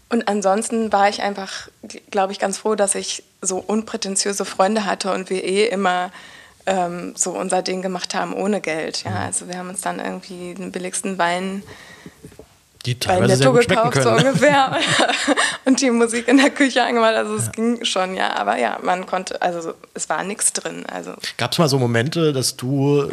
[0.09, 1.69] Und ansonsten war ich einfach,
[2.13, 6.13] glaube ich, ganz froh, dass ich so unprätentiöse Freunde hatte und wir eh immer
[6.67, 9.03] ähm, so unser Ding gemacht haben ohne Geld.
[9.03, 9.17] Ja, mhm.
[9.17, 11.65] also wir haben uns dann irgendwie den billigsten Wein
[12.87, 14.05] die teilweise sehr gut schmecken können.
[14.05, 14.77] So ungefähr.
[15.65, 17.15] und die Musik in der Küche angemacht.
[17.15, 17.53] Also es ja.
[17.53, 18.35] ging schon, ja.
[18.37, 20.85] Aber ja, man konnte, also es war nichts drin.
[20.87, 21.15] Also.
[21.37, 23.11] Gab es mal so Momente, dass du,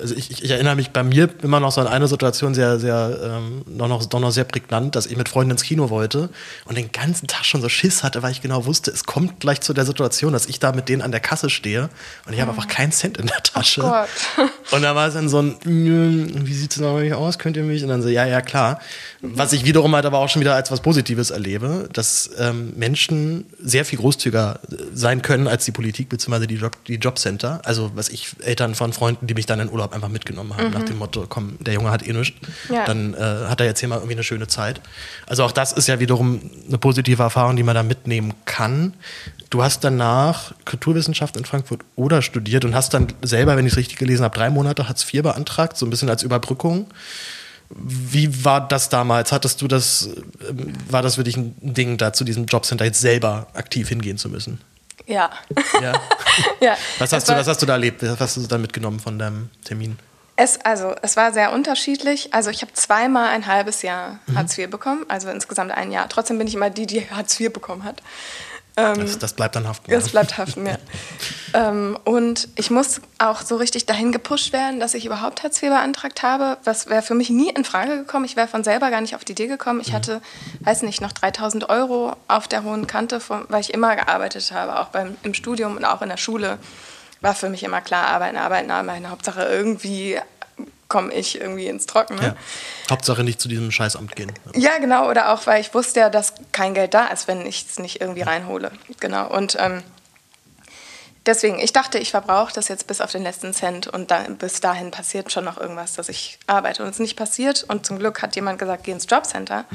[0.00, 3.18] also ich, ich, erinnere mich bei mir immer noch so an eine Situation sehr, sehr,
[3.22, 6.28] ähm, noch, noch, noch sehr prägnant, dass ich mit Freunden ins Kino wollte
[6.64, 9.60] und den ganzen Tag schon so Schiss hatte, weil ich genau wusste, es kommt gleich
[9.60, 11.88] zu der Situation, dass ich da mit denen an der Kasse stehe
[12.26, 12.58] und ich habe hm.
[12.58, 13.82] einfach keinen Cent in der Tasche.
[13.84, 14.50] Oh Gott.
[14.70, 17.82] und da war es dann so ein, wie sieht es noch aus, könnt ihr mich?
[17.82, 18.80] Und dann so, ja, ja, klar.
[19.20, 23.46] Was ich wiederum halt aber auch schon wieder als was Positives erlebe, dass ähm, Menschen
[23.62, 24.60] sehr viel großzügiger
[24.94, 26.46] sein können als die Politik bzw.
[26.46, 27.60] Die, Job, die Jobcenter.
[27.64, 30.74] Also was ich Eltern von Freunden, die mich dann in Urlaub einfach mitgenommen haben, mhm.
[30.74, 32.84] nach dem Motto, komm, der Junge hat eh nichts, ja.
[32.84, 34.80] dann äh, hat er jetzt hier mal irgendwie eine schöne Zeit.
[35.26, 38.94] Also auch das ist ja wiederum eine positive Erfahrung, die man da mitnehmen kann.
[39.50, 43.78] Du hast danach Kulturwissenschaft in Frankfurt oder studiert und hast dann selber, wenn ich es
[43.78, 46.86] richtig gelesen habe, drei Monate Hartz IV beantragt, so ein bisschen als Überbrückung.
[47.70, 49.30] Wie war das damals?
[49.32, 50.08] Hattest du das,
[50.48, 54.16] ähm, war das für dich ein Ding, da zu diesem Jobcenter jetzt selber aktiv hingehen
[54.18, 54.60] zu müssen?
[55.06, 55.30] Ja.
[55.80, 55.92] Ja.
[56.60, 56.76] ja.
[56.98, 58.02] Was, hast du, was hast du da erlebt?
[58.02, 59.98] Was hast du da mitgenommen von deinem Termin?
[60.36, 62.32] Es, also, es war sehr unterschiedlich.
[62.32, 64.38] Also, ich habe zweimal ein halbes Jahr Mhm.
[64.38, 66.08] Hartz IV bekommen, also insgesamt ein Jahr.
[66.08, 68.02] Trotzdem bin ich immer die, die Hartz IV bekommen hat.
[68.78, 69.90] Ähm, Das, das bleibt dann haften.
[69.90, 70.78] Das bleibt haften, ja.
[71.54, 75.70] ähm, und ich muss auch so richtig dahin gepusht werden, dass ich überhaupt Hartz IV
[75.70, 76.58] beantragt habe.
[76.64, 78.24] Das wäre für mich nie in Frage gekommen.
[78.24, 79.80] Ich wäre von selber gar nicht auf die Idee gekommen.
[79.80, 80.20] Ich hatte,
[80.60, 84.78] weiß nicht, noch 3000 Euro auf der hohen Kante, von, weil ich immer gearbeitet habe,
[84.78, 86.58] auch beim, im Studium und auch in der Schule.
[87.20, 89.10] War für mich immer klar, arbeiten, arbeiten, arbeiten.
[89.10, 90.20] Hauptsache irgendwie
[90.88, 92.22] komme ich irgendwie ins Trockene.
[92.22, 92.36] Ja.
[92.90, 94.32] Hauptsache nicht zu diesem Scheißamt gehen.
[94.54, 95.08] Ja, genau.
[95.08, 98.00] Oder auch, weil ich wusste ja, dass kein Geld da ist, wenn ich es nicht
[98.00, 98.72] irgendwie reinhole.
[98.98, 99.28] Genau.
[99.28, 99.82] Und ähm,
[101.26, 104.60] deswegen, ich dachte, ich verbrauche das jetzt bis auf den letzten Cent und dann, bis
[104.60, 106.82] dahin passiert schon noch irgendwas, dass ich arbeite.
[106.82, 107.64] Und es ist nicht passiert.
[107.68, 109.66] Und zum Glück hat jemand gesagt, geh ins Jobcenter.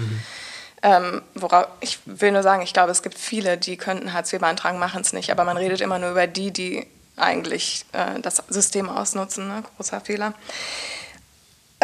[0.82, 4.39] Ähm, worauf, ich will nur sagen, ich glaube, es gibt viele, die könnten Hartz IV
[4.39, 5.32] beantragen, machen es nicht.
[5.32, 9.47] Aber man redet immer nur über die, die eigentlich äh, das System ausnutzen.
[9.47, 9.63] Ne?
[9.78, 10.34] Großer Fehler.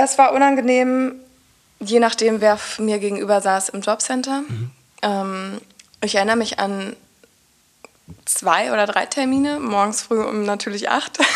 [0.04, 1.16] Es war unangenehm,
[1.80, 4.44] je nachdem, wer mir gegenüber saß im Jobcenter.
[5.02, 5.62] Ähm,
[6.02, 6.96] ich erinnere mich an
[8.26, 11.18] zwei oder drei Termine, morgens früh um natürlich acht.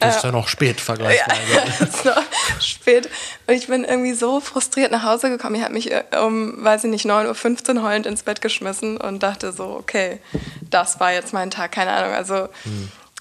[0.00, 1.40] Das ist ja noch spät vergleichsweise.
[1.52, 2.22] Ja, es ist noch
[2.60, 3.10] spät.
[3.48, 5.56] Und ich bin irgendwie so frustriert nach Hause gekommen.
[5.56, 9.24] Ich habe mich äh, um, weiß ich nicht, 9.15 Uhr heulend ins Bett geschmissen und
[9.24, 10.20] dachte so, okay,
[10.70, 12.14] das war jetzt mein Tag, keine Ahnung.
[12.14, 12.48] Also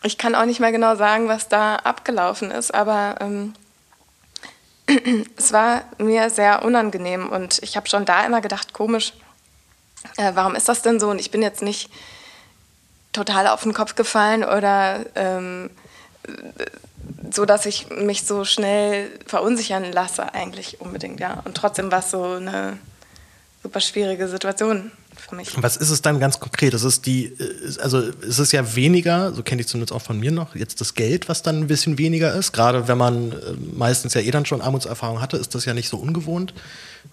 [0.04, 3.54] ich kann auch nicht mehr genau sagen, was da abgelaufen ist, aber ähm,
[5.38, 9.14] es war mir sehr unangenehm und ich habe schon da immer gedacht, komisch,
[10.18, 11.10] äh, warum ist das denn so?
[11.10, 11.90] Und ich bin jetzt nicht
[13.14, 15.70] total auf den Kopf gefallen oder ähm,
[17.32, 21.42] so, dass ich mich so schnell verunsichern lasse, eigentlich unbedingt, ja.
[21.46, 22.78] Und trotzdem war es so eine
[23.64, 24.92] super schwierige Situation
[25.28, 25.62] für mich.
[25.62, 26.74] Was ist es dann ganz konkret?
[26.74, 30.20] Es ist die, äh, also es ist ja weniger, so kenne ich zumindest auch von
[30.20, 32.52] mir noch, jetzt das Geld, was dann ein bisschen weniger ist.
[32.54, 33.36] Gerade wenn man äh,
[33.76, 36.54] meistens ja eh dann schon Armutserfahrung hatte, ist das ja nicht so ungewohnt.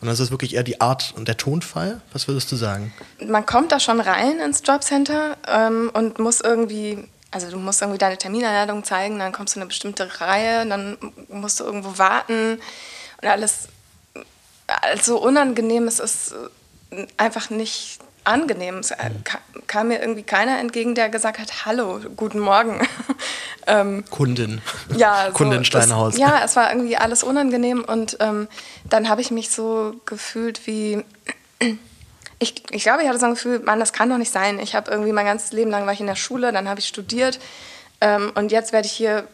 [0.01, 2.01] Und das ist wirklich eher die Art und der Tonfall.
[2.13, 2.93] Was würdest du sagen?
[3.25, 6.99] Man kommt da schon rein ins Jobcenter ähm, und muss irgendwie,
[7.31, 10.97] also du musst irgendwie deine Terminanladung zeigen, dann kommst du in eine bestimmte Reihe, dann
[11.29, 12.59] musst du irgendwo warten
[13.23, 13.69] und alles,
[14.67, 15.87] alles so unangenehm.
[15.87, 16.35] Es ist
[16.91, 18.79] äh, einfach nicht angenehm.
[18.79, 22.87] Es äh, ka- kam mir irgendwie keiner entgegen, der gesagt hat, hallo, guten Morgen.
[23.67, 24.61] ähm, Kundin.
[24.97, 26.13] ja, so, Kundin Steinhaus.
[26.15, 28.49] Das, ja, es war irgendwie alles unangenehm und ähm,
[28.89, 31.05] dann habe ich mich so gefühlt wie.
[32.41, 34.59] Ich, ich glaube, ich hatte so ein Gefühl, Mann, das kann doch nicht sein.
[34.59, 36.89] Ich habe irgendwie mein ganzes Leben lang war ich in der Schule, dann habe ich
[36.89, 37.39] studiert
[38.01, 39.27] ähm, und jetzt werde ich hier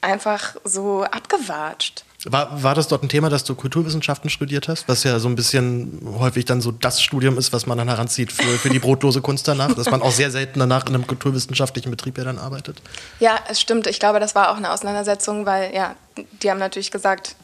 [0.00, 2.04] einfach so abgewatscht.
[2.26, 4.88] War, war das dort ein Thema, dass du Kulturwissenschaften studiert hast?
[4.88, 8.32] Was ja so ein bisschen häufig dann so das Studium ist, was man dann heranzieht
[8.32, 9.74] für, für die brotlose Kunst danach.
[9.74, 12.80] dass man auch sehr selten danach in einem kulturwissenschaftlichen Betrieb ja dann arbeitet.
[13.20, 13.86] Ja, es stimmt.
[13.86, 15.96] Ich glaube, das war auch eine Auseinandersetzung, weil ja,
[16.42, 17.36] die haben natürlich gesagt,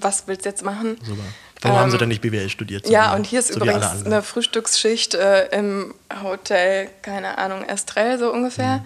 [0.00, 0.98] was willst du jetzt machen?
[1.02, 1.22] Super.
[1.60, 2.86] Warum haben sie denn nicht BWL studiert?
[2.86, 8.18] so Ja, und hier ist so übrigens eine Frühstücksschicht äh, im Hotel, keine Ahnung, Estrell
[8.18, 8.84] so ungefähr.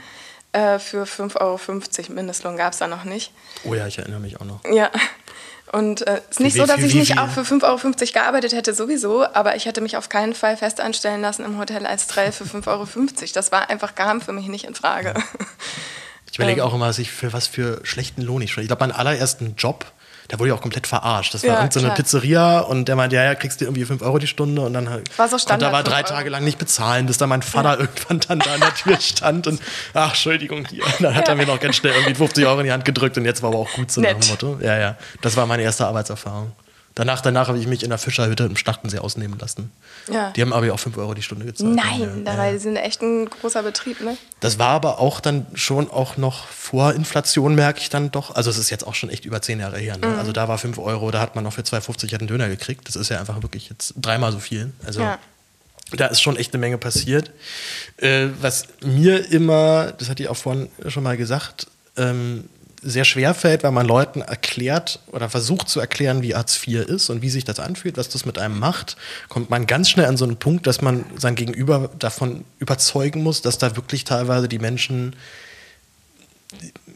[0.53, 3.33] Äh, für 5,50 Euro Mindestlohn gab es da noch nicht.
[3.65, 4.61] Oh ja, ich erinnere mich auch noch.
[4.71, 4.91] Ja.
[5.73, 7.63] Und es äh, ist nicht Wie- so, dass wie- ich wie- nicht auch für 5,50
[7.65, 11.59] Euro gearbeitet hätte, sowieso, aber ich hätte mich auf keinen Fall fest anstellen lassen im
[11.59, 12.87] Hotel Estrell für 5,50 Euro.
[13.33, 15.15] Das war einfach, kam für mich nicht in Frage.
[16.31, 16.67] Ich überlege Ähm.
[16.67, 18.63] auch immer, was ich für was für schlechten Lohn ich schon.
[18.63, 19.87] Ich glaube, meinen allerersten Job,
[20.33, 21.35] da wurde ich auch komplett verarscht.
[21.35, 21.95] Das war Ja, irgendeine klar.
[21.97, 24.89] Pizzeria und der meinte, ja, ja, kriegst du irgendwie 5 Euro die Stunde und dann
[24.89, 26.03] halt, War so drei 5 Euro.
[26.05, 29.47] Tage lang nicht bezahlen, bis dann mein Vater irgendwann dann da an der Tür stand
[29.47, 29.61] und
[29.93, 30.85] ach, Entschuldigung, hier.
[31.01, 33.27] Dann hat er mir noch ganz schnell irgendwie 50 Euro in die Hand gedrückt und
[33.27, 34.27] jetzt war aber auch gut so nach dem.
[34.31, 34.57] Motto.
[34.63, 34.97] Ja, ja.
[35.21, 36.53] Das war meine erste Arbeitserfahrung.
[36.95, 39.73] Danach, danach habe ich mich in der Fischerhütte im Schlachtensee ausnehmen lassen.
[40.13, 40.31] Ja.
[40.33, 41.75] Die haben aber auch 5 Euro die Stunde gezahlt.
[41.75, 42.13] Nein, Ja, ja.
[42.25, 44.17] dabei sind echt ein großer Betrieb, ne?
[44.41, 48.35] Das war aber auch dann schon auch noch vor Inflation, merke ich dann doch.
[48.35, 49.95] Also es ist jetzt auch schon echt über zehn Jahre her.
[49.97, 50.01] Mhm.
[50.13, 50.19] Ne?
[50.19, 52.87] Also da war 5 Euro, da hat man noch für 2,50 einen Döner gekriegt.
[52.89, 54.73] Das ist ja einfach wirklich jetzt dreimal so viel.
[54.85, 55.19] Also Ja.
[55.93, 57.31] da ist schon echt eine Menge passiert.
[57.97, 62.49] Äh, was mir immer, das hatte ich auch vorhin schon mal gesagt, ähm,
[62.83, 67.11] sehr schwer fällt, weil man Leuten erklärt oder versucht zu erklären, wie Hartz IV ist
[67.11, 68.97] und wie sich das anfühlt, was das mit einem macht,
[69.29, 73.41] kommt man ganz schnell an so einen Punkt, dass man sein Gegenüber davon überzeugen muss,
[73.41, 75.15] dass da wirklich teilweise die Menschen,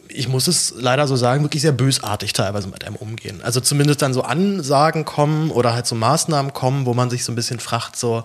[0.09, 3.41] ich muss es leider so sagen, wirklich sehr bösartig teilweise mit einem umgehen.
[3.43, 7.31] Also zumindest dann so Ansagen kommen oder halt so Maßnahmen kommen, wo man sich so
[7.31, 8.25] ein bisschen fragt, so,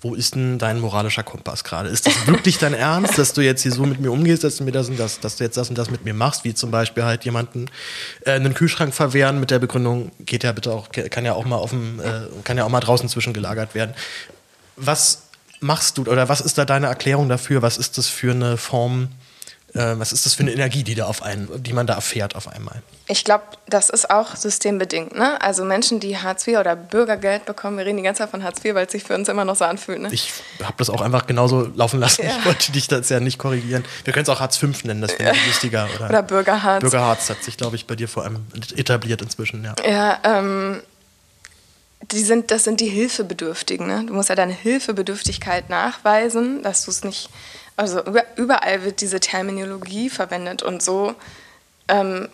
[0.00, 1.88] wo ist denn dein moralischer Kompass gerade?
[1.88, 4.64] Ist das wirklich dein Ernst, dass du jetzt hier so mit mir umgehst, dass du
[4.64, 6.70] mir das und das, dass du jetzt das und das mit mir machst, wie zum
[6.70, 7.66] Beispiel halt jemanden
[8.24, 11.56] äh, einen Kühlschrank verwehren mit der Begründung, geht ja bitte auch, kann ja auch mal
[11.56, 13.94] auf dem, äh, kann ja auch mal draußen zwischengelagert werden.
[14.76, 15.22] Was
[15.60, 17.62] machst du oder was ist da deine Erklärung dafür?
[17.62, 19.08] Was ist das für eine Form?
[19.76, 22.34] Äh, was ist das für eine Energie, die, da auf einen, die man da erfährt
[22.34, 22.82] auf einmal?
[23.08, 25.14] Ich glaube, das ist auch systembedingt.
[25.14, 25.40] Ne?
[25.40, 28.64] Also Menschen, die Hartz IV oder Bürgergeld bekommen, wir reden die ganze Zeit von Hartz
[28.64, 30.00] IV, weil es sich für uns immer noch so anfühlt.
[30.00, 30.08] Ne?
[30.10, 32.24] Ich habe das auch einfach genauso laufen lassen.
[32.24, 32.38] Ja.
[32.38, 33.84] Ich wollte dich das ja nicht korrigieren.
[34.04, 35.42] Wir können es auch Hartz V nennen, das wäre ja.
[35.46, 35.88] lustiger.
[35.96, 36.80] Oder, oder Bürgerhartz.
[36.80, 39.62] Bürgerhartz hat sich, glaube ich, bei dir vor allem etabliert inzwischen.
[39.62, 40.80] Ja, ja ähm,
[42.12, 43.86] die sind, das sind die Hilfebedürftigen.
[43.86, 44.04] Ne?
[44.06, 47.30] Du musst ja deine Hilfebedürftigkeit nachweisen, dass du es nicht
[47.76, 48.02] also
[48.36, 51.14] überall wird diese Terminologie verwendet und so
[51.88, 52.28] ähm,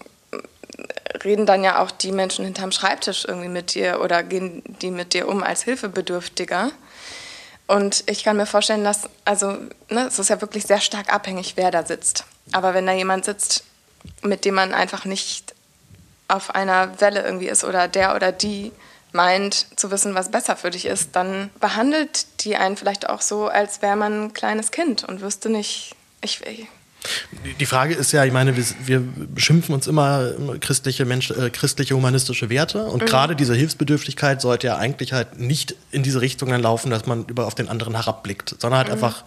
[1.24, 5.14] reden dann ja auch die Menschen hinterm Schreibtisch irgendwie mit dir oder gehen die mit
[5.14, 6.70] dir um als Hilfebedürftiger.
[7.66, 9.52] Und ich kann mir vorstellen, dass, also,
[9.88, 12.24] ne, es ist ja wirklich sehr stark abhängig, wer da sitzt.
[12.52, 13.64] Aber wenn da jemand sitzt,
[14.22, 15.54] mit dem man einfach nicht
[16.28, 18.72] auf einer Welle irgendwie ist oder der oder die
[19.12, 23.46] meint zu wissen, was besser für dich ist, dann behandelt die einen vielleicht auch so,
[23.46, 26.66] als wäre man ein kleines Kind und wüsste nicht, ich, will.
[27.60, 31.94] die Frage ist ja, ich meine, wir, wir beschimpfen uns immer christliche, Mensch, äh, christliche
[31.94, 33.06] humanistische Werte und mhm.
[33.06, 37.26] gerade diese Hilfsbedürftigkeit sollte ja eigentlich halt nicht in diese Richtung dann laufen, dass man
[37.26, 38.94] über auf den anderen herabblickt, sondern halt mhm.
[38.94, 39.24] einfach,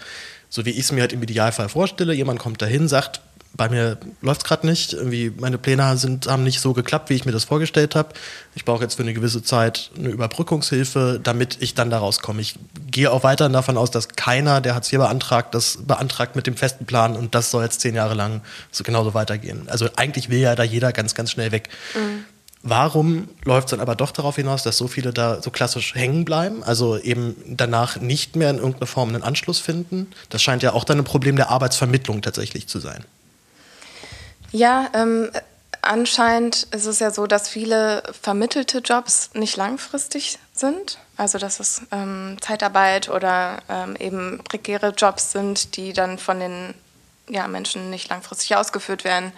[0.50, 3.22] so wie ich es mir halt im Idealfall vorstelle, jemand kommt dahin, sagt,
[3.56, 4.94] bei mir läuft es gerade nicht.
[4.94, 8.10] Irgendwie meine Pläne sind, haben nicht so geklappt, wie ich mir das vorgestellt habe.
[8.54, 12.42] Ich brauche jetzt für eine gewisse Zeit eine Überbrückungshilfe, damit ich dann da rauskomme.
[12.42, 12.56] Ich
[12.92, 16.58] gehe auch weiterhin davon aus, dass keiner, der Hartz IV beantragt, das beantragt mit dem
[16.58, 18.42] festen Plan und das soll jetzt zehn Jahre lang
[18.72, 19.68] so genauso weitergehen.
[19.68, 21.70] Also eigentlich will ja da jeder ganz, ganz schnell weg.
[21.96, 22.26] Mhm.
[22.68, 26.26] Warum läuft es dann aber doch darauf hinaus, dass so viele da so klassisch hängen
[26.26, 30.08] bleiben, also eben danach nicht mehr in irgendeiner Form einen Anschluss finden?
[30.30, 33.06] Das scheint ja auch dann ein Problem der Arbeitsvermittlung tatsächlich zu sein.
[34.56, 35.32] Ja, ähm,
[35.82, 40.98] anscheinend ist es ja so, dass viele vermittelte Jobs nicht langfristig sind.
[41.18, 46.74] Also dass es ähm, Zeitarbeit oder ähm, eben prekäre Jobs sind, die dann von den
[47.28, 49.34] ja, Menschen nicht langfristig ausgeführt werden.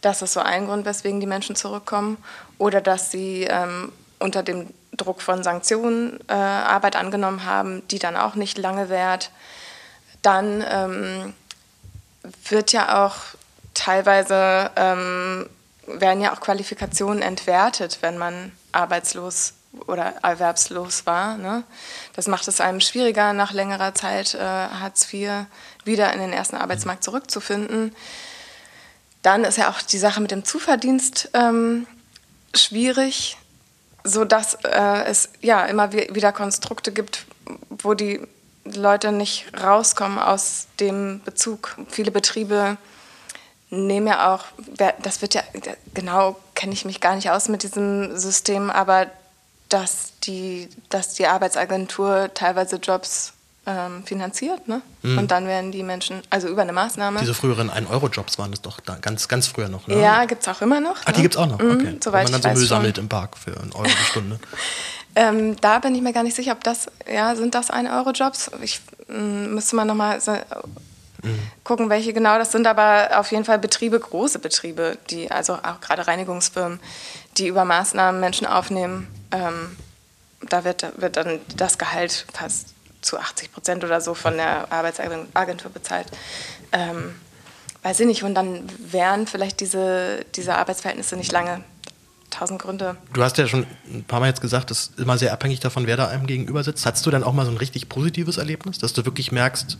[0.00, 2.16] Das ist so ein Grund, weswegen die Menschen zurückkommen.
[2.58, 8.16] Oder dass sie ähm, unter dem Druck von Sanktionen äh, Arbeit angenommen haben, die dann
[8.16, 9.30] auch nicht lange währt.
[10.20, 11.32] Dann ähm,
[12.48, 13.36] wird ja auch
[13.74, 15.48] teilweise ähm,
[15.86, 19.54] werden ja auch Qualifikationen entwertet, wenn man arbeitslos
[19.86, 21.36] oder erwerbslos war.
[21.38, 21.64] Ne?
[22.14, 25.46] Das macht es einem schwieriger, nach längerer Zeit äh, Hartz IV
[25.84, 27.94] wieder in den ersten Arbeitsmarkt zurückzufinden.
[29.22, 31.86] Dann ist ja auch die Sache mit dem Zuverdienst ähm,
[32.54, 33.38] schwierig,
[34.04, 37.24] sodass äh, es ja immer wieder Konstrukte gibt,
[37.70, 38.20] wo die
[38.64, 41.76] Leute nicht rauskommen aus dem Bezug.
[41.88, 42.76] Viele Betriebe
[43.72, 44.44] nehme ja auch,
[45.02, 45.42] das wird ja,
[45.94, 49.06] genau kenne ich mich gar nicht aus mit diesem System, aber
[49.70, 53.32] dass die, dass die Arbeitsagentur teilweise Jobs
[53.64, 54.82] ähm, finanziert, ne?
[55.02, 55.18] Mhm.
[55.18, 57.20] Und dann werden die Menschen, also über eine Maßnahme.
[57.20, 60.00] Diese früheren 1-Euro-Jobs waren es doch da, ganz, ganz früher noch, ne?
[60.00, 60.96] Ja, gibt es auch immer noch.
[61.02, 61.14] Ach, ne?
[61.14, 61.92] die gibt es auch noch, mhm, okay.
[61.92, 64.40] Mhm, Wenn man dann so Müll sammelt im Park für einen Euro die Stunde.
[65.14, 68.50] ähm, da bin ich mir gar nicht sicher, ob das, ja, sind das 1-Euro-Jobs?
[68.62, 70.20] Ich mm, müsste mal nochmal
[71.22, 71.38] mhm.
[71.64, 75.80] gucken, welche genau das sind, aber auf jeden Fall Betriebe, große Betriebe, die, also auch
[75.80, 76.80] gerade Reinigungsfirmen,
[77.38, 79.08] die über Maßnahmen Menschen aufnehmen.
[79.30, 79.76] Ähm,
[80.48, 85.70] da wird, wird dann das Gehalt fast zu 80 Prozent oder so von der Arbeitsagentur
[85.70, 86.06] bezahlt.
[86.72, 87.14] Ähm,
[87.82, 88.22] weiß ich nicht.
[88.22, 91.64] Und dann wären vielleicht diese, diese Arbeitsverhältnisse nicht lange
[92.30, 92.96] tausend Gründe.
[93.12, 95.86] Du hast ja schon ein paar Mal jetzt gesagt, das ist immer sehr abhängig davon,
[95.86, 96.86] wer da einem gegenüber sitzt.
[96.86, 99.76] Hattest du dann auch mal so ein richtig positives Erlebnis, dass du wirklich merkst,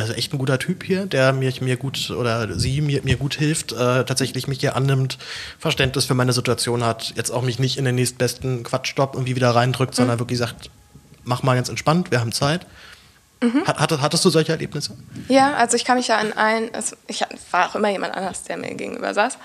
[0.00, 3.16] das ist echt ein guter Typ hier, der mir, mir gut oder sie mir, mir
[3.16, 5.18] gut hilft, äh, tatsächlich mich hier annimmt,
[5.58, 9.54] Verständnis für meine Situation hat, jetzt auch mich nicht in den nächstbesten Quatschstopp irgendwie wieder
[9.54, 9.96] reindrückt, mhm.
[9.96, 10.70] sondern wirklich sagt,
[11.24, 12.66] mach mal ganz entspannt, wir haben Zeit.
[13.42, 13.62] Mhm.
[13.66, 14.94] Hattest, hattest, du solche Erlebnisse?
[15.28, 18.42] Ja, also ich kann mich ja an ein, also ich war auch immer jemand anders,
[18.42, 19.38] der mir gegenüber saß.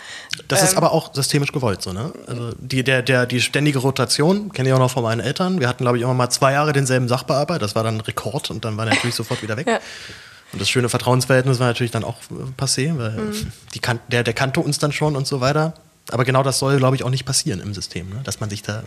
[0.49, 2.11] Das ähm, ist aber auch systemisch gewollt so, ne?
[2.27, 5.61] Also die, der, der, die ständige Rotation, kenne ich auch noch von meinen Eltern.
[5.61, 8.65] Wir hatten, glaube ich, immer mal zwei Jahre denselben Sachbearbeiter, das war dann Rekord und
[8.65, 9.67] dann war er natürlich sofort wieder weg.
[9.67, 9.79] Ja.
[10.53, 13.51] Und das schöne Vertrauensverhältnis war natürlich dann auch äh, passé, weil mhm.
[13.73, 15.73] die kan der, der kannte uns dann schon und so weiter.
[16.11, 18.21] Aber genau das soll, glaube ich, auch nicht passieren im System, ne?
[18.23, 18.83] dass man sich da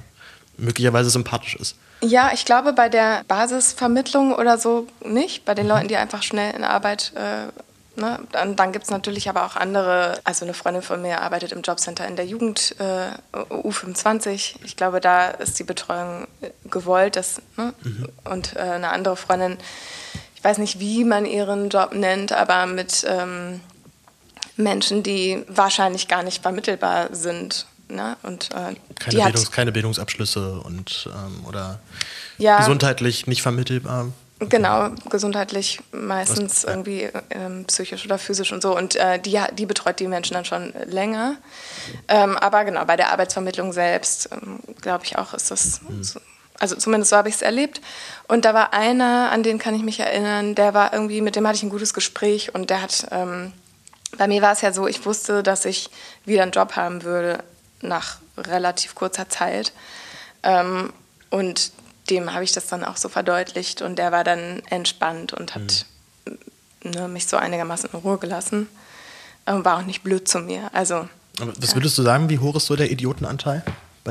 [0.57, 1.77] möglicherweise sympathisch ist.
[2.01, 5.45] Ja, ich glaube bei der Basisvermittlung oder so nicht.
[5.45, 5.73] Bei den mhm.
[5.73, 7.13] Leuten, die einfach schnell in Arbeit.
[7.17, 8.21] Äh, ne?
[8.33, 10.21] Dann, dann gibt es natürlich aber auch andere.
[10.25, 14.57] Also eine Freundin von mir arbeitet im Jobcenter in der Jugend äh, U25.
[14.65, 16.29] Ich glaube, da ist die Betreuung
[16.71, 17.17] gewollt.
[17.17, 17.73] Das, ne?
[17.83, 18.09] mhm.
[18.25, 19.59] Und äh, eine andere Freundin,
[20.39, 23.61] ich weiß nicht, wie man ihren Job nennt, aber mit ähm,
[24.57, 27.67] Menschen, die wahrscheinlich gar nicht vermittelbar sind.
[27.89, 28.17] Ne?
[28.23, 31.81] Und, äh, keine, Bildungs-, keine, Bildungsabschlüsse und ähm, oder
[32.39, 34.13] ja, gesundheitlich nicht vermittelbar.
[34.39, 36.71] Genau, gesundheitlich meistens Was?
[36.71, 38.77] irgendwie ähm, psychisch oder physisch und so.
[38.77, 41.35] Und äh, die, die betreut die Menschen dann schon länger.
[42.07, 46.05] Ähm, aber genau, bei der Arbeitsvermittlung selbst, ähm, glaube ich auch, ist das, mhm.
[46.05, 46.21] so,
[46.59, 47.81] also zumindest so habe ich es erlebt.
[48.27, 51.47] Und da war einer, an den kann ich mich erinnern, der war irgendwie, mit dem
[51.47, 53.53] hatte ich ein gutes Gespräch und der hat, ähm,
[54.17, 55.91] bei mir war es ja so, ich wusste, dass ich
[56.25, 57.45] wieder einen Job haben würde
[57.81, 59.73] nach relativ kurzer Zeit.
[60.43, 60.93] Ähm,
[61.31, 61.73] und
[62.11, 65.87] dem habe ich das dann auch so verdeutlicht und der war dann entspannt und hat
[66.27, 66.91] mhm.
[66.91, 68.67] ne, mich so einigermaßen in Ruhe gelassen
[69.47, 70.71] und war auch nicht blöd zu mir.
[70.73, 71.09] Also,
[71.41, 73.63] Aber was würdest du sagen, wie hoch ist so der Idiotenanteil?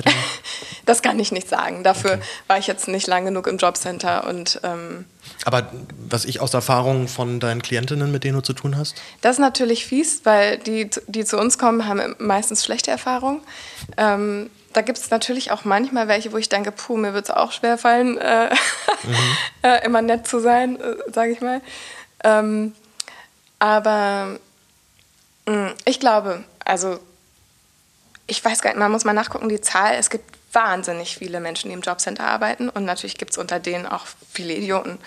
[0.85, 1.83] das kann ich nicht sagen.
[1.83, 2.23] Dafür okay.
[2.47, 5.05] war ich jetzt nicht lang genug im Jobcenter und ähm,
[5.45, 5.69] aber
[6.09, 8.95] was ich aus Erfahrung von deinen Klientinnen, mit denen du zu tun hast?
[9.21, 13.41] Das ist natürlich fies, weil die, die zu uns kommen, haben meistens schlechte Erfahrungen.
[13.97, 17.31] Ähm, da gibt es natürlich auch manchmal welche, wo ich denke, puh, mir wird es
[17.31, 18.49] auch schwerfallen, äh,
[19.03, 19.15] mhm.
[19.63, 21.61] äh, immer nett zu sein, äh, sage ich mal.
[22.23, 22.73] Ähm,
[23.59, 24.37] aber
[25.45, 26.99] mh, mm, ich glaube, also
[28.27, 31.69] ich weiß gar nicht, man muss mal nachgucken, die Zahl, es gibt wahnsinnig viele Menschen,
[31.69, 34.97] die im Jobcenter arbeiten und natürlich gibt es unter denen auch viele Idioten.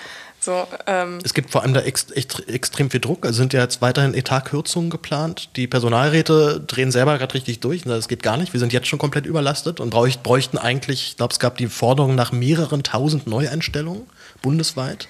[0.40, 3.26] So, ähm es gibt vor allem da ex ext extrem viel Druck.
[3.26, 5.50] Also sind ja jetzt weiterhin Etatkürzungen geplant.
[5.56, 7.82] Die Personalräte drehen selber gerade richtig durch.
[7.82, 8.54] Das geht gar nicht.
[8.54, 12.14] Wir sind jetzt schon komplett überlastet und bräuchten eigentlich, ich glaube, es gab die Forderung
[12.14, 14.06] nach mehreren tausend Neueinstellungen
[14.40, 15.08] bundesweit.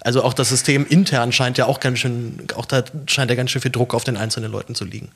[0.00, 3.52] Also auch das System intern scheint ja auch ganz schön, auch da scheint ja ganz
[3.52, 5.12] schön viel Druck auf den einzelnen Leuten zu liegen.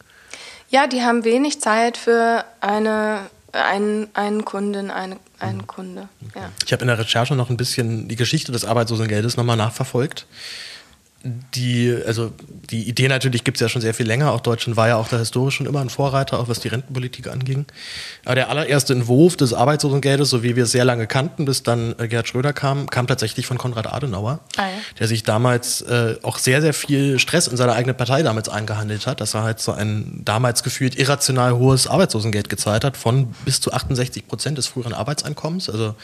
[0.71, 3.21] Ja, die haben wenig Zeit für eine
[3.53, 5.67] ein, ein Kundin, eine, ein mhm.
[5.67, 6.09] Kunde.
[6.35, 6.51] Ja.
[6.65, 10.27] Ich habe in der Recherche noch ein bisschen die Geschichte des Arbeitslosengeldes nochmal nachverfolgt
[11.25, 12.31] die, also
[12.71, 14.31] die Idee natürlich gibt es ja schon sehr viel länger.
[14.31, 17.27] Auch Deutschland war ja auch da historisch schon immer ein Vorreiter, auch was die Rentenpolitik
[17.27, 17.67] anging.
[18.25, 21.97] Aber der allererste Entwurf des Arbeitslosengeldes, so wie wir es sehr lange kannten, bis dann
[21.99, 24.69] äh, Gerhard Schröder kam, kam tatsächlich von Konrad Adenauer, ah, ja.
[25.01, 29.09] der sich damals äh, auch sehr, sehr viel Stress in seiner eigenen Partei damals eingehandelt
[29.09, 33.61] hat, dass er halt so ein damals gefühlt irrational hohes Arbeitslosengeld gezahlt hat von bis
[33.61, 35.69] zu 68 Prozent des früheren Arbeitseinkommens.
[35.69, 35.97] Also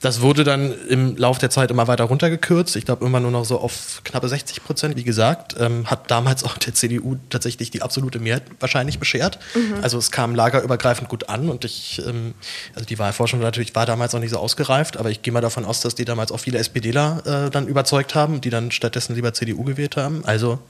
[0.00, 2.76] das wurde dann im Laufe der Zeit immer weiter runtergekürzt.
[2.76, 4.96] Ich glaube immer nur noch so auf knappe 60 Prozent.
[4.96, 9.40] Wie gesagt, ähm, hat damals auch der CDU tatsächlich die absolute Mehrheit wahrscheinlich beschert.
[9.54, 9.82] Mhm.
[9.82, 12.34] Also es kam lagerübergreifend gut an und ich, ähm,
[12.74, 15.64] also die Wahlforschung natürlich war damals noch nicht so ausgereift, aber ich gehe mal davon
[15.64, 19.34] aus, dass die damals auch viele SPDler äh, dann überzeugt haben, die dann stattdessen lieber
[19.34, 20.24] CDU gewählt haben.
[20.24, 20.60] Also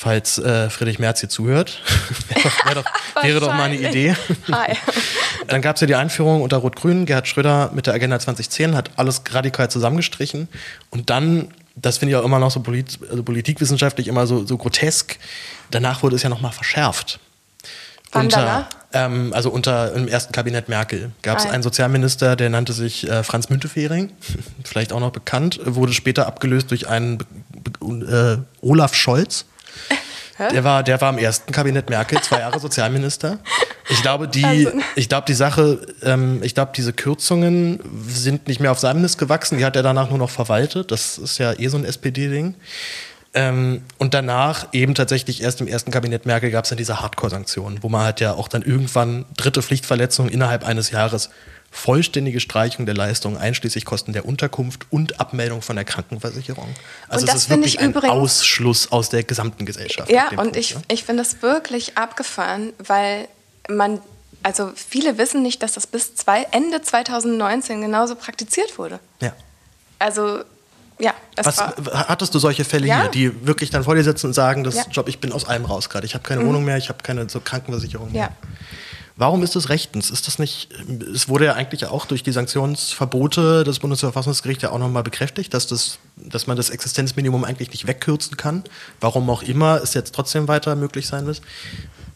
[0.00, 1.82] falls äh, Friedrich Merz hier zuhört.
[2.28, 2.84] wäre, doch, wär doch,
[3.22, 4.16] wäre doch mal eine Idee.
[4.50, 4.74] Hi.
[5.46, 7.04] Dann gab es ja die Einführung unter Rot-Grün.
[7.04, 10.48] Gerhard Schröder mit der Agenda 2010 hat alles radikal zusammengestrichen.
[10.88, 14.56] Und dann, das finde ich auch immer noch so polit also politikwissenschaftlich immer so, so
[14.56, 15.18] grotesk,
[15.70, 17.20] danach wurde es ja nochmal verschärft.
[18.12, 22.48] Wann unter, ähm, also unter im ersten Kabinett Merkel gab es ah, einen Sozialminister, der
[22.48, 24.12] nannte sich äh, Franz Müntefering,
[24.64, 27.18] vielleicht auch noch bekannt, wurde später abgelöst durch einen
[27.82, 29.44] äh, Olaf Scholz.
[30.48, 33.38] Der war, der war im ersten Kabinett Merkel, zwei Jahre Sozialminister.
[33.90, 34.70] Ich glaube, die, also.
[34.96, 39.18] ich glaube, die Sache, ähm, ich glaube, diese Kürzungen sind nicht mehr auf seinem Mist
[39.18, 39.58] gewachsen.
[39.58, 40.90] Die hat er danach nur noch verwaltet.
[40.90, 42.54] Das ist ja eh so ein SPD-Ding.
[43.32, 47.82] Ähm, und danach eben tatsächlich erst im ersten Kabinett Merkel gab es dann diese Hardcore-Sanktionen,
[47.82, 51.30] wo man halt ja auch dann irgendwann dritte Pflichtverletzung innerhalb eines Jahres
[51.70, 56.68] vollständige Streichung der Leistung einschließlich Kosten der Unterkunft und Abmeldung von der Krankenversicherung.
[57.08, 60.10] Also es ist wirklich ein Ausschluss aus der gesamten Gesellschaft.
[60.10, 60.82] Ja, und Punkt, ich, ja?
[60.88, 63.28] ich finde es wirklich abgefahren, weil
[63.68, 64.00] man,
[64.42, 68.98] also viele wissen nicht, dass das bis zwei, Ende 2019 genauso praktiziert wurde.
[69.20, 69.32] Ja.
[70.00, 70.40] Also
[70.98, 73.02] ja, Was, hattest du solche Fälle ja.
[73.02, 74.84] hier, die wirklich dann vor dir sitzen und sagen, das ja.
[74.90, 76.48] Job, ich bin aus allem raus gerade, ich habe keine mhm.
[76.48, 78.22] Wohnung mehr, ich habe keine so Krankenversicherung mehr?
[78.22, 78.30] Ja.
[79.20, 80.08] Warum ist das rechtens?
[80.08, 80.70] Ist das nicht,
[81.14, 85.66] es wurde ja eigentlich auch durch die Sanktionsverbote des Bundesverfassungsgerichts ja auch nochmal bekräftigt, dass,
[85.66, 88.64] das, dass man das Existenzminimum eigentlich nicht wegkürzen kann.
[88.98, 91.42] Warum auch immer es jetzt trotzdem weiter möglich sein wird.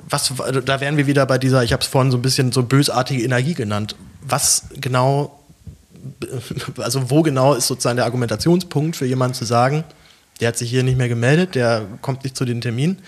[0.09, 0.33] Was,
[0.65, 3.23] da wären wir wieder bei dieser, ich habe es vorhin so ein bisschen so bösartige
[3.23, 3.97] Energie genannt.
[4.23, 5.39] Was genau,
[6.79, 9.85] also wo genau ist sozusagen der Argumentationspunkt für jemanden zu sagen,
[10.41, 13.03] der hat sich hier nicht mehr gemeldet, der kommt nicht zu den Terminen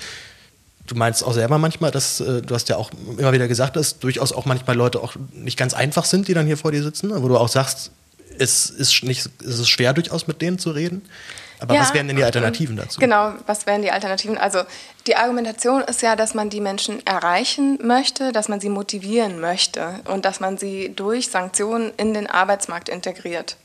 [0.87, 3.99] du meinst auch selber manchmal, dass äh, du hast ja auch immer wieder gesagt, dass
[3.99, 7.11] durchaus auch manchmal Leute auch nicht ganz einfach sind, die dann hier vor dir sitzen,
[7.23, 7.91] wo du auch sagst,
[8.39, 11.03] es ist nicht, es ist schwer durchaus mit denen zu reden.
[11.59, 13.01] Aber Ja, was wären denn die Alternativen dazu?
[13.01, 14.37] Genau, was wären die Alternativen?
[14.37, 14.61] Also
[15.07, 20.01] die Argumentation ist ja, dass man die Menschen erreichen möchte, dass man sie motivieren möchte
[20.05, 23.57] und dass man sie durch Sanktionen in den Arbeitsmarkt integriert.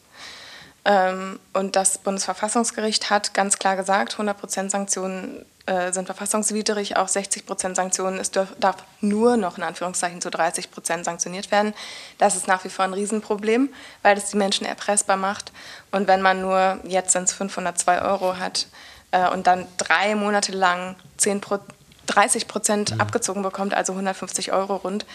[0.85, 7.75] Ähm, und das Bundesverfassungsgericht hat ganz klar gesagt, 100% Sanktionen äh, sind verfassungswidrig, auch 60%
[7.75, 11.73] Sanktionen, es darf nur noch in Anführungszeichen zu 30% sanktioniert werden.
[12.17, 13.69] Das ist nach wie vor ein Riesenproblem,
[14.01, 15.51] weil es die Menschen erpressbar macht.
[15.91, 18.67] Und wenn man nur, jetzt sind es 502 Euro hat
[19.11, 21.59] äh, und dann drei Monate lang 10 Pro,
[22.07, 25.05] 30 Prozent abgezogen bekommt, also 150 Euro rund,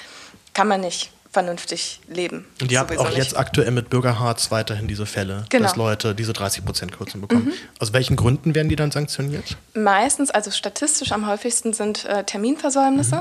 [0.55, 2.47] kann man nicht vernünftig leben.
[2.62, 3.18] Und ihr habt auch nicht.
[3.18, 5.64] jetzt aktuell mit Bürgerharz weiterhin diese Fälle, Genau.
[5.64, 7.53] dass Leute diese 30% Kürzung bekommen.
[7.78, 9.59] Aus welchen Gründen werden die dann sanktioniert?
[9.74, 13.20] Meistens, also statistisch am häufigsten sind äh, Terminversäumnisse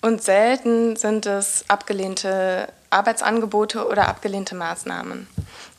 [0.00, 5.26] und selten sind es abgelehnte Arbeitsangebote oder abgelehnte Maßnahmen.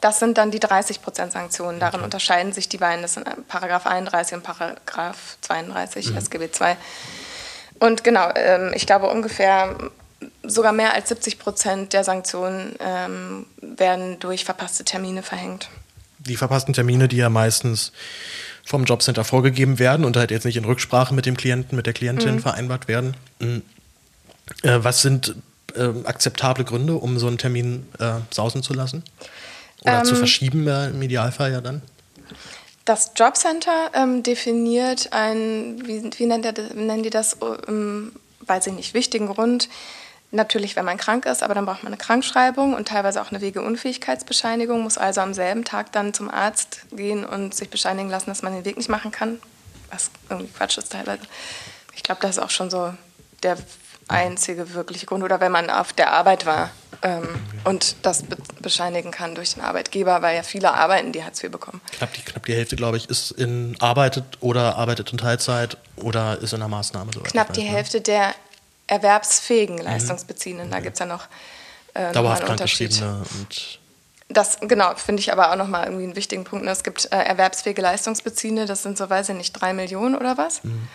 [0.01, 1.79] Das sind dann die 30% Sanktionen.
[1.79, 3.01] Darin unterscheiden sich die beiden.
[3.01, 6.75] Das sind äh, Paragraph 31 und Paragraph 32 SGB II.
[7.79, 9.75] Und genau, ähm, ich glaube ungefähr
[10.43, 15.69] sogar mehr als 70 Prozent der Sanktionen ähm, werden durch verpasste Termine verhängt.
[16.19, 17.91] Die verpassten Termine, die ja meistens
[18.65, 21.93] vom Jobcenter vorgegeben werden und halt jetzt nicht in Rücksprache mit dem Klienten, mit der
[21.93, 23.15] Klientin vereinbart werden.
[23.39, 23.63] Mhm.
[24.63, 25.35] Äh, was sind
[25.75, 29.03] äh, akzeptable Gründe, um so einen Termin äh, sausen zu lassen?
[29.81, 31.81] Oder zu Ähm, verschieben äh, im Idealfall ja dann?
[32.85, 37.37] Das Jobcenter ähm, definiert einen, wie, wie nennt er, nennen die das,
[37.67, 39.69] ähm, weiß ich nicht, wichtigen Grund.
[40.33, 43.41] Natürlich, wenn man krank ist, aber dann braucht man eine Krankschreibung und teilweise auch eine
[43.41, 48.41] Wegeunfähigkeitsbescheinigung, muss also am selben Tag dann zum Arzt gehen und sich bescheinigen lassen, dass
[48.41, 49.39] man den Weg nicht machen kann,
[49.89, 51.23] was irgendwie Quatsch ist teilweise.
[51.95, 52.93] Ich glaube, das ist auch schon so
[53.43, 53.57] der
[54.07, 55.23] einzige wirkliche Grund.
[55.23, 56.71] Oder wenn man auf der Arbeit war
[57.01, 57.27] ähm,
[57.63, 61.49] und das be bescheinigen kann durch den Arbeitgeber, weil ja viele arbeiten, die Hartz IV
[61.51, 61.81] bekommen.
[61.93, 66.37] Knapp die, knapp die Hälfte, glaube ich, ist in arbeitet oder arbeitet in Teilzeit oder
[66.37, 67.09] ist in einer Maßnahme.
[67.15, 67.69] ich knapp die ne?
[67.69, 68.35] Hälfte der
[68.91, 70.69] erwerbsfähigen Leistungsbeziehenden.
[70.69, 71.27] Da gibt es ja noch
[71.93, 73.01] äh, Dauerhaft einen Unterschied.
[73.01, 73.79] und
[74.27, 76.65] Das, genau, finde ich aber auch nochmal irgendwie einen wichtigen Punkt.
[76.65, 76.71] ne?
[76.71, 80.63] Es gibt äh, erwerbsfähige Leistungsbeziehende, das sind so, weiß ich nicht, drei Millionen oder was.
[80.63, 80.87] Mhm.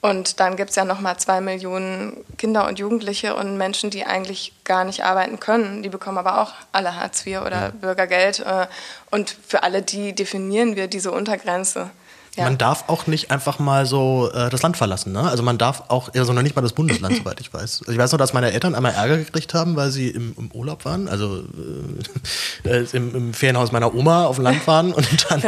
[0.00, 4.52] Und dann gibt es ja nochmal zwei Millionen Kinder und Jugendliche und Menschen, die eigentlich
[4.62, 5.82] gar nicht arbeiten können.
[5.82, 8.40] Die bekommen aber auch alle Hartz IV oder Bürgergeld.
[8.40, 8.66] Äh,
[9.10, 11.90] und für alle die definieren wir diese Untergrenze.
[12.38, 12.44] Ja.
[12.44, 15.12] Man darf auch nicht einfach mal so äh, das Land verlassen.
[15.12, 15.22] Ne?
[15.22, 17.80] Also man darf auch, also noch nicht mal das Bundesland, soweit ich weiß.
[17.80, 20.50] Also ich weiß noch, dass meine Eltern einmal Ärger gekriegt haben, weil sie im, im
[20.52, 21.42] Urlaub waren, also
[22.64, 25.42] äh, äh, im, im Ferienhaus meiner Oma auf dem Land waren und dann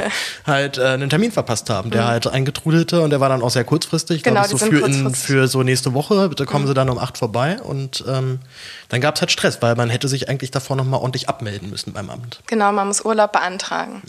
[0.47, 3.65] halt äh, einen Termin verpasst haben, der halt eingetrudelte und der war dann auch sehr
[3.65, 4.23] kurzfristig, Mhm.
[4.25, 7.19] Genau, ich, so für, in, für so nächste Woche, bitte kommen Sie dann um acht
[7.19, 8.41] vorbei und ähm,
[8.89, 11.93] dann gab es halt Stress, weil man hätte sich eigentlich davor nochmal ordentlich abmelden müssen
[11.93, 12.41] beim Amt.
[12.47, 14.03] Genau, man muss Urlaub beantragen.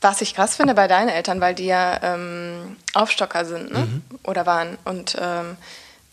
[0.00, 4.02] Was ich krass finde bei deinen Eltern, weil die ja ähm, Aufstocker sind ne?
[4.24, 4.76] oder waren.
[4.84, 5.56] Und ähm,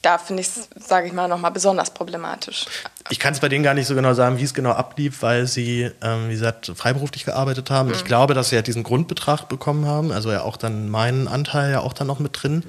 [0.03, 2.65] da finde ich es, sage ich mal, nochmal besonders problematisch.
[3.09, 5.47] Ich kann es bei denen gar nicht so genau sagen, wie es genau ablief, weil
[5.47, 7.91] sie, ähm, wie gesagt, freiberuflich gearbeitet haben.
[7.91, 11.71] Ich glaube, dass sie ja diesen Grundbetrag bekommen haben, also ja auch dann meinen Anteil
[11.71, 12.63] ja auch dann noch mit drin.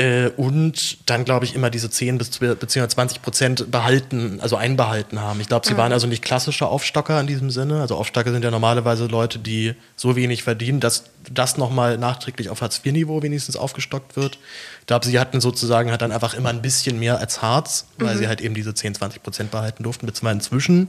[0.00, 4.56] Äh, und dann, glaube ich, immer diese 10 bis 12 beziehungsweise 20 Prozent behalten, also
[4.56, 5.40] einbehalten haben.
[5.40, 7.82] Ich glaube, sie waren also nicht klassische Aufstocker in diesem Sinne.
[7.82, 12.62] Also Aufstocker sind ja normalerweise Leute, die so wenig verdienen, dass das nochmal nachträglich auf
[12.62, 14.38] Hartz-IV-Niveau wenigstens aufgestockt wird.
[14.80, 18.16] Ich glaube, sie hatten sozusagen halt dann einfach immer ein bisschen mehr als Hartz, weil
[18.16, 20.88] sie halt eben diese 10, 20 Prozent behalten durften, beziehungsweise inzwischen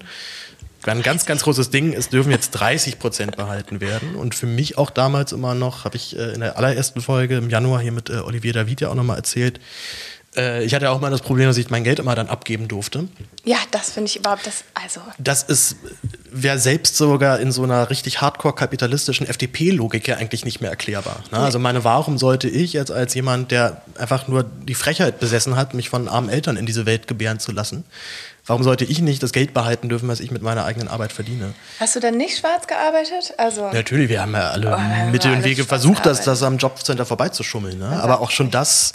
[0.84, 1.93] ein ganz, ganz großes Ding.
[1.93, 4.15] Es dürfen jetzt 30 Prozent behalten werden.
[4.15, 7.49] Und für mich auch damals immer noch, habe ich äh, in der allerersten Folge im
[7.49, 9.59] Januar hier mit äh, Olivier David ja auch nochmal erzählt,
[10.36, 13.07] äh, ich hatte auch mal das Problem, dass ich mein Geld immer dann abgeben durfte.
[13.43, 14.63] Ja, das finde ich überhaupt das.
[14.73, 15.75] Also, Das ist,
[16.32, 21.23] wäre selbst sogar in so einer richtig hardcore-kapitalistischen FDP-Logik ja eigentlich nicht mehr erklärbar.
[21.32, 21.39] Ne?
[21.39, 25.73] Also meine, warum sollte ich jetzt als jemand, der einfach nur die Frechheit besessen hat,
[25.73, 27.84] mich von armen Eltern in diese Welt gebären zu lassen,
[28.45, 31.53] warum sollte ich nicht das Geld behalten dürfen, was ich mit meiner eigenen Arbeit verdiene?
[31.79, 33.33] hast du denn nicht schwarz gearbeitet?
[33.37, 37.05] Also, Natürlich, wir haben ja alle haben Mittel und Wege versucht, das, das am Jobcenter
[37.05, 37.77] vorbeizuschummeln.
[37.77, 38.01] Ne?
[38.01, 38.93] Aber auch schon das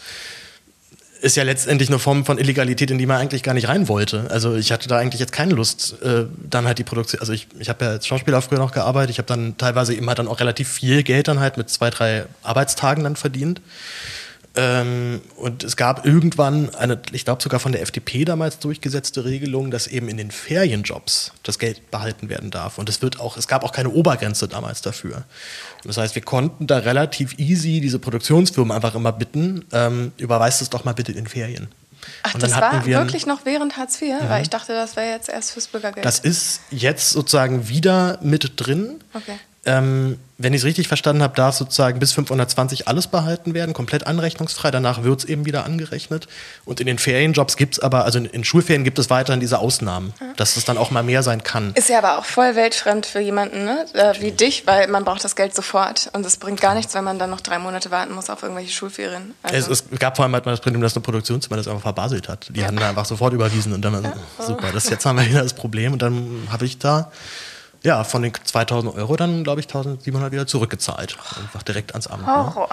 [1.20, 4.30] ist ja letztendlich eine Form von Illegalität, in die man eigentlich gar nicht rein wollte.
[4.30, 7.48] Also ich hatte da eigentlich jetzt keine Lust, äh, dann halt die Produktion, also ich,
[7.58, 10.28] ich habe ja als Schauspieler früher noch gearbeitet, ich habe dann teilweise eben halt dann
[10.28, 13.60] auch relativ viel Geld dann halt mit zwei, drei Arbeitstagen dann verdient.
[14.56, 19.70] Ähm, und es gab irgendwann eine, ich glaube sogar von der FDP damals durchgesetzte Regelung,
[19.70, 22.78] dass eben in den Ferienjobs das Geld behalten werden darf.
[22.78, 25.16] Und es wird auch, es gab auch keine Obergrenze damals dafür.
[25.16, 30.62] Und das heißt, wir konnten da relativ easy diese Produktionsfirmen einfach immer bitten, ähm, überweist
[30.62, 31.68] es doch mal bitte in den Ferien.
[32.22, 34.14] ach, das war wir wirklich noch während Hartz IV?
[34.26, 36.06] Weil ich dachte, das wäre jetzt erst fürs Bürgergeld.
[36.06, 39.00] Das ist jetzt sozusagen wieder mit drin.
[39.12, 39.38] Okay.
[39.66, 44.06] Ähm, wenn ich es richtig verstanden habe, darf sozusagen bis 520 alles behalten werden, komplett
[44.06, 44.70] anrechnungsfrei.
[44.70, 46.28] Danach wird es eben wieder angerechnet.
[46.64, 49.58] Und in den Ferienjobs gibt es aber, also in, in, Schulferien gibt es weiterhin diese
[49.58, 50.26] Ausnahmen, ja.
[50.36, 51.72] dass es dann auch mal mehr sein kann.
[51.74, 53.86] Ist ja aber auch voll weltfremd für jemanden ne?
[53.94, 56.10] äh, wie dich, weil man braucht das Geld sofort.
[56.12, 58.72] Und es bringt gar nichts, wenn man dann noch drei Monate warten muss auf irgendwelche
[58.72, 59.34] Schulferien.
[59.42, 59.72] Also.
[59.72, 62.28] Es, es, gab vor allem halt mal das Problem, dass eine Produktionszimmer das einfach verbaselt
[62.28, 62.48] hat.
[62.50, 62.66] Die ja.
[62.66, 64.12] haben da einfach sofort überwiesen und dann, ja.
[64.38, 65.94] super, das, jetzt haben wir wieder das Problem.
[65.94, 67.10] Und dann habe ich da
[67.86, 71.16] ja, von den 2000 Euro dann, glaube ich, 1700 wieder zurückgezahlt.
[71.40, 72.26] Einfach direkt ans Amt.
[72.26, 72.66] Ne?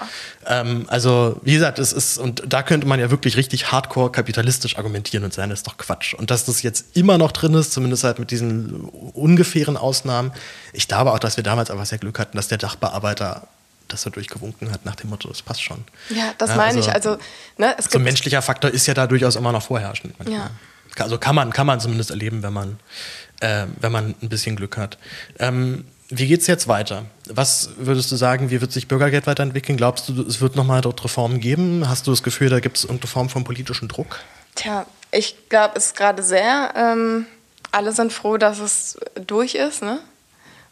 [0.46, 4.76] Ähm, also, wie gesagt, es ist, und da könnte man ja wirklich richtig hardcore kapitalistisch
[4.76, 6.14] argumentieren und sagen, das ist doch Quatsch.
[6.14, 8.74] Und dass das jetzt immer noch drin ist, zumindest halt mit diesen
[9.14, 10.32] ungefähren Ausnahmen.
[10.72, 13.46] Ich glaube auch, dass wir damals einfach sehr Glück hatten, dass der Dachbearbeiter
[13.86, 15.84] das er durchgewunken hat nach dem Motto, das passt schon.
[16.08, 16.92] Ja, das ja, meine also, ich.
[16.92, 17.18] Also,
[17.58, 20.14] ne, es so ein menschlicher Faktor ist ja da durchaus immer noch vorherrschend.
[20.26, 20.50] Ja.
[20.98, 22.78] Also kann man, kann man zumindest erleben, wenn man
[23.44, 24.98] äh, wenn man ein bisschen Glück hat.
[25.38, 27.04] Ähm, wie geht es jetzt weiter?
[27.28, 29.76] Was würdest du sagen, wie wird sich Bürgergeld weiterentwickeln?
[29.76, 31.88] Glaubst du, es wird nochmal dort Reformen geben?
[31.88, 34.20] Hast du das Gefühl, da gibt es irgendeine Form von politischen Druck?
[34.54, 36.72] Tja, ich glaube, es gerade sehr.
[36.76, 37.26] Ähm,
[37.70, 39.82] alle sind froh, dass es durch ist.
[39.82, 40.00] Ne?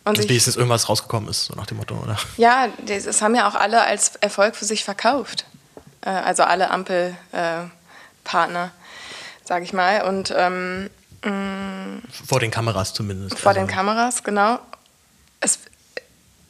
[0.05, 2.17] Und Dass wenigstens irgendwas rausgekommen ist, so nach dem Motto, oder?
[2.37, 5.47] Ja, das haben ja auch alle als Erfolg für sich verkauft.
[6.03, 10.03] Äh, also alle Ampelpartner, äh, sage ich mal.
[10.03, 10.91] Und ähm,
[11.23, 13.39] vor den Kameras zumindest.
[13.39, 13.61] Vor also.
[13.61, 14.59] den Kameras, genau.
[15.41, 15.61] Es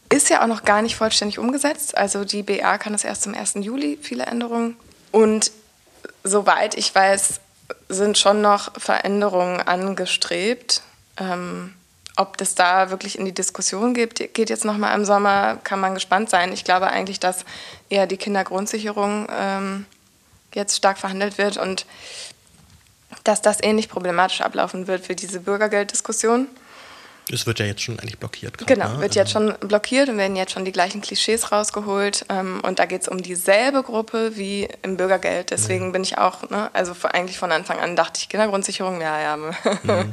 [0.09, 1.97] ist ja auch noch gar nicht vollständig umgesetzt.
[1.97, 3.55] Also die BA kann es erst zum 1.
[3.61, 4.77] Juli, viele Änderungen.
[5.11, 5.51] Und
[6.25, 7.41] soweit ich weiß,
[7.89, 10.83] sind schon noch Veränderungen angestrebt.
[11.19, 11.75] Ähm,
[12.17, 15.95] ob das da wirklich in die Diskussion geht, geht jetzt nochmal im Sommer, kann man
[15.95, 16.53] gespannt sein.
[16.53, 17.45] Ich glaube eigentlich, dass
[17.89, 19.87] eher die Kindergrundsicherung ähm,
[20.55, 21.87] jetzt stark verhandelt wird und
[23.25, 26.49] dass das ähnlich problematisch ablaufen wird für diese Bürgergelddiskussion.
[27.31, 28.59] Es wird ja jetzt schon eigentlich blockiert.
[28.59, 29.01] Grad, genau, ne?
[29.01, 32.27] wird jetzt also schon blockiert und werden jetzt schon die gleichen Klischees rausgeholt.
[32.29, 35.51] Ähm, und da geht es um dieselbe Gruppe wie im Bürgergeld.
[35.51, 35.93] Deswegen mhm.
[35.93, 39.55] bin ich auch, ne, also eigentlich von Anfang an dachte ich, Kindergrundsicherung, ja, ja, mhm.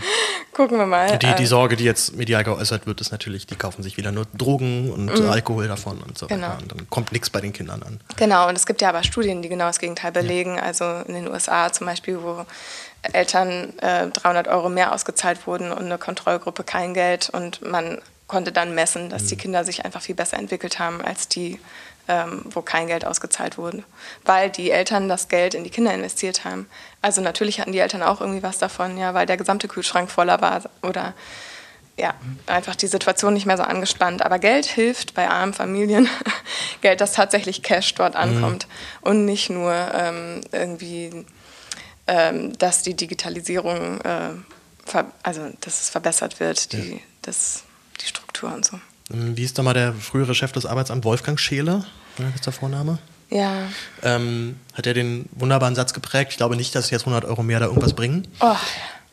[0.53, 1.17] gucken wir mal.
[1.17, 4.11] Die, die, äh, Sorge, die jetzt medial geäußert wird, ist natürlich, die kaufen sich wieder
[4.11, 5.29] nur Drogen und mhm.
[5.29, 6.49] Alkohol davon und so genau.
[6.49, 6.59] weiter.
[6.61, 7.99] Und dann kommt nichts bei den Kindern an.
[8.17, 10.57] Genau, und es gibt ja aber Studien, die genau das Gegenteil belegen.
[10.57, 10.63] Ja.
[10.63, 12.45] Also in den USA zum Beispiel, wo
[13.01, 17.29] Eltern äh, 300 Euro mehr ausgezahlt wurden und eine Kontrollgruppe kein Geld.
[17.29, 19.27] Und man konnte dann messen, dass mhm.
[19.27, 21.59] die Kinder sich einfach viel besser entwickelt haben als die,
[22.07, 23.83] ähm, wo kein Geld ausgezahlt wurde.
[24.25, 26.67] Weil die Eltern das Geld in die Kinder investiert haben.
[27.01, 30.41] Also natürlich hatten die Eltern auch irgendwie was davon, ja, weil der gesamte Kühlschrank voller
[30.41, 31.13] war oder
[31.97, 32.13] ja,
[32.47, 34.25] einfach die Situation nicht mehr so angespannt.
[34.25, 36.09] Aber Geld hilft bei armen Familien.
[36.81, 38.21] Geld, das tatsächlich Cash dort mhm.
[38.21, 39.09] ankommt mhm.
[39.09, 41.25] und nicht nur ähm, irgendwie
[42.57, 44.29] dass die Digitalisierung, äh,
[45.23, 46.97] also dass es verbessert wird, die, ja.
[47.21, 47.63] das,
[48.01, 48.79] die Struktur und so.
[49.11, 51.85] Ähm, wie ist da mal der frühere Chef des Arbeitsamts, Wolfgang Scheele?
[52.35, 52.99] Ist der Vorname?
[53.29, 53.69] Ja.
[54.01, 56.31] Ähm, hat er den wunderbaren Satz geprägt?
[56.31, 58.27] Ich glaube nicht, dass jetzt 100 Euro mehr da irgendwas bringen.
[58.39, 58.55] Oh,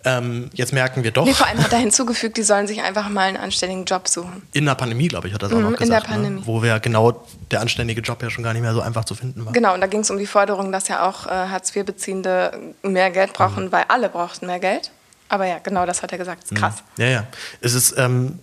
[0.07, 1.26] ähm, jetzt merken wir doch.
[1.26, 4.42] Nee, vor allem hat er hinzugefügt, die sollen sich einfach mal einen anständigen Job suchen.
[4.52, 5.82] In der Pandemie, glaube ich, hat er das auch mhm, noch gesagt.
[5.82, 6.22] In der ne?
[6.24, 6.40] Pandemie.
[6.40, 6.46] Ne?
[6.46, 9.44] Wo wir genau der anständige Job ja schon gar nicht mehr so einfach zu finden
[9.44, 9.52] war.
[9.52, 12.52] Genau, und da ging es um die Forderung, dass ja auch äh, Hartz-IV-Beziehende
[12.82, 13.72] mehr Geld brauchen, mhm.
[13.72, 14.92] weil alle brauchten mehr Geld.
[15.28, 16.44] Aber ja, genau das hat er gesagt.
[16.44, 16.61] Das ist mhm.
[16.61, 16.84] krass.
[16.98, 17.26] Ja, ja.
[17.61, 17.94] Es ist.
[17.98, 18.38] Ähm,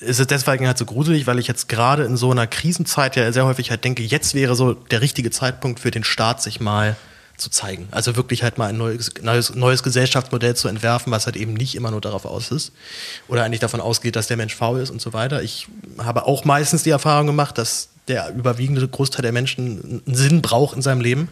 [0.00, 3.32] es ist deswegen halt so gruselig, weil ich jetzt gerade in so einer Krisenzeit ja
[3.32, 6.94] sehr häufig halt denke, jetzt wäre so der richtige Zeitpunkt für den Staat, sich mal
[7.38, 7.88] zu zeigen.
[7.90, 11.74] Also wirklich halt mal ein neues, neues, neues Gesellschaftsmodell zu entwerfen, was halt eben nicht
[11.74, 12.72] immer nur darauf aus ist
[13.28, 15.42] oder eigentlich davon ausgeht, dass der Mensch faul ist und so weiter.
[15.42, 15.68] Ich
[15.98, 20.74] habe auch meistens die Erfahrung gemacht, dass der überwiegende Großteil der Menschen einen Sinn braucht
[20.76, 21.28] in seinem Leben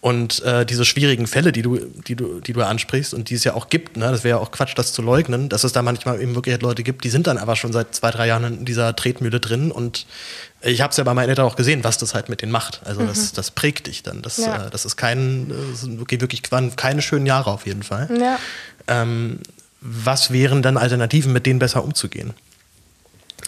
[0.00, 3.42] und äh, diese schwierigen Fälle, die du, die, du, die du ansprichst und die es
[3.42, 5.82] ja auch gibt, ne, das wäre ja auch Quatsch, das zu leugnen, dass es da
[5.82, 8.44] manchmal eben wirklich halt Leute gibt, die sind dann aber schon seit zwei, drei Jahren
[8.44, 9.72] in dieser Tretmühle drin.
[9.72, 10.06] Und
[10.62, 12.80] ich habe es ja bei meinen Eltern auch gesehen, was das halt mit denen macht.
[12.84, 13.08] Also mhm.
[13.08, 14.22] das, das prägt dich dann.
[14.22, 14.66] Das, ja.
[14.66, 16.42] äh, das ist kein, das sind wirklich, wirklich
[16.76, 18.08] keine schönen Jahre auf jeden Fall.
[18.20, 18.38] Ja.
[18.86, 19.40] Ähm,
[19.80, 22.34] was wären dann Alternativen, mit denen besser umzugehen?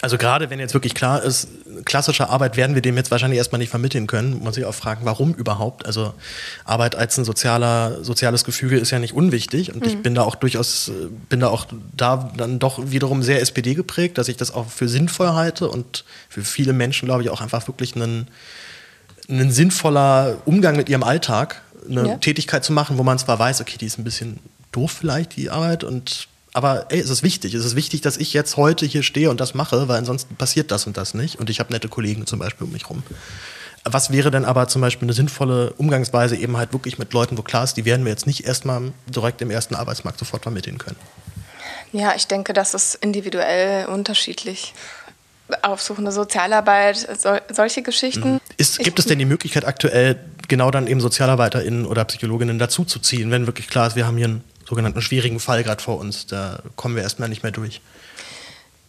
[0.03, 1.49] Also gerade wenn jetzt wirklich klar ist,
[1.85, 5.05] klassische Arbeit werden wir dem jetzt wahrscheinlich erstmal nicht vermitteln können, muss ich auch fragen,
[5.05, 5.85] warum überhaupt?
[5.85, 6.15] Also
[6.65, 9.89] Arbeit als ein sozialer, soziales Gefüge ist ja nicht unwichtig und mhm.
[9.89, 10.91] ich bin da auch durchaus,
[11.29, 14.89] bin da auch da dann doch wiederum sehr SPD geprägt, dass ich das auch für
[14.89, 18.29] sinnvoll halte und für viele Menschen, glaube ich, auch einfach wirklich ein,
[19.29, 22.17] ein sinnvoller Umgang mit ihrem Alltag, eine ja.
[22.17, 24.39] Tätigkeit zu machen, wo man zwar weiß, okay, die ist ein bisschen
[24.73, 27.55] doof vielleicht, die Arbeit und aber ey, es ist wichtig.
[27.55, 30.71] Es ist wichtig, dass ich jetzt heute hier stehe und das mache, weil ansonsten passiert
[30.71, 31.39] das und das nicht.
[31.39, 33.03] Und ich habe nette Kollegen zum Beispiel um mich rum.
[33.85, 37.43] Was wäre denn aber zum Beispiel eine sinnvolle Umgangsweise eben halt wirklich mit Leuten, wo
[37.43, 40.97] klar ist, die werden wir jetzt nicht erstmal direkt im ersten Arbeitsmarkt sofort vermitteln können?
[41.93, 44.75] Ja, ich denke, das ist individuell unterschiedlich.
[45.63, 48.35] aufsuchende Sozialarbeit, sol solche Geschichten.
[48.35, 48.41] Mhm.
[48.57, 50.17] Ist, gibt ich, es denn die Möglichkeit aktuell,
[50.49, 54.45] genau dann eben SozialarbeiterInnen oder Psychologinnen dazuzuziehen, wenn wirklich klar ist, wir haben hier einen
[54.71, 57.83] sogenannten schwierigen Fall gerade vor uns, da kommen wir erstmal nicht mehr durch?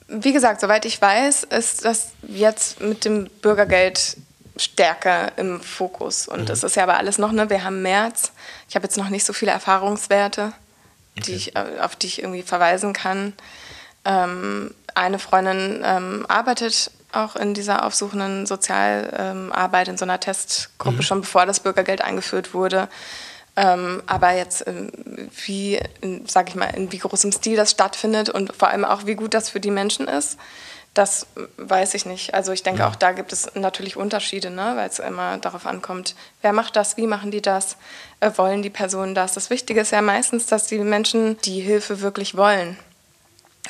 [0.08, 4.18] Wie gesagt, soweit ich weiß, ist das jetzt mit dem Bürgergeld
[4.58, 6.28] stärker im Fokus.
[6.28, 6.46] Und mhm.
[6.46, 7.50] das ist ja aber alles noch, ne?
[7.50, 8.32] Wir haben März.
[8.70, 10.54] Ich habe jetzt noch nicht so viele Erfahrungswerte,
[11.18, 11.24] okay.
[11.26, 13.34] die ich, auf die ich irgendwie verweisen kann.
[14.06, 21.02] Ähm, eine Freundin ähm, arbeitet auch in dieser aufsuchenden Sozialarbeit in so einer Testgruppe mhm.
[21.02, 22.88] schon bevor das Bürgergeld eingeführt wurde.
[23.56, 24.92] Ähm, aber jetzt, ähm,
[25.46, 25.80] wie,
[26.26, 29.34] sag ich mal, in wie großem Stil das stattfindet und vor allem auch, wie gut
[29.34, 30.38] das für die Menschen ist,
[30.94, 31.28] das
[31.58, 32.34] weiß ich nicht.
[32.34, 32.90] Also ich denke, ja.
[32.90, 34.74] auch da gibt es natürlich Unterschiede, ne?
[34.76, 37.78] weil es immer darauf ankommt, wer macht das, wie machen die das,
[38.20, 39.34] äh, wollen die Personen das.
[39.34, 42.78] Das Wichtige ist ja meistens, dass die Menschen die Hilfe wirklich wollen.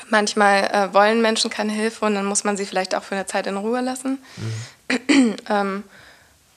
[0.09, 3.27] Manchmal äh, wollen Menschen keine Hilfe und dann muss man sie vielleicht auch für eine
[3.27, 4.17] Zeit in Ruhe lassen.
[4.37, 5.35] Mhm.
[5.49, 5.83] ähm,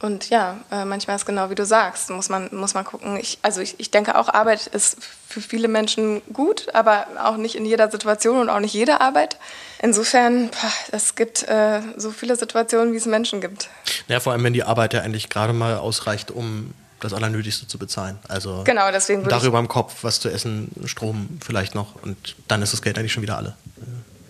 [0.00, 3.16] und ja, äh, manchmal ist genau wie du sagst, muss man, muss man gucken.
[3.16, 7.54] Ich, also ich, ich denke auch, Arbeit ist für viele Menschen gut, aber auch nicht
[7.54, 9.38] in jeder Situation und auch nicht jede Arbeit.
[9.80, 13.68] Insofern, boah, es gibt äh, so viele Situationen, wie es Menschen gibt.
[14.08, 17.78] Ja, vor allem, wenn die Arbeit ja eigentlich gerade mal ausreicht, um das Allernötigste zu
[17.78, 18.18] bezahlen.
[18.28, 22.72] Also genau, deswegen darüber im Kopf, was zu essen, Strom vielleicht noch und dann ist
[22.72, 23.54] das Geld eigentlich schon wieder alle.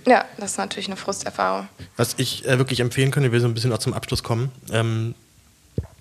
[0.06, 1.68] Ja, das ist natürlich eine Frusterfahrung.
[1.96, 4.52] Was ich äh, wirklich empfehlen könnte, wir so ein bisschen auch zum Abschluss kommen.
[4.70, 5.14] Ähm,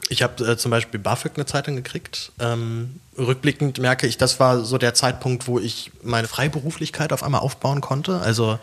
[0.10, 2.32] ich habe äh, zum Beispiel BAföG eine Zeit lang gekriegt.
[2.39, 7.41] Ähm, rückblickend merke ich, das war so der Zeitpunkt, wo ich meine Freiberuflichkeit auf einmal
[7.41, 8.20] aufbauen konnte.
[8.20, 8.60] Also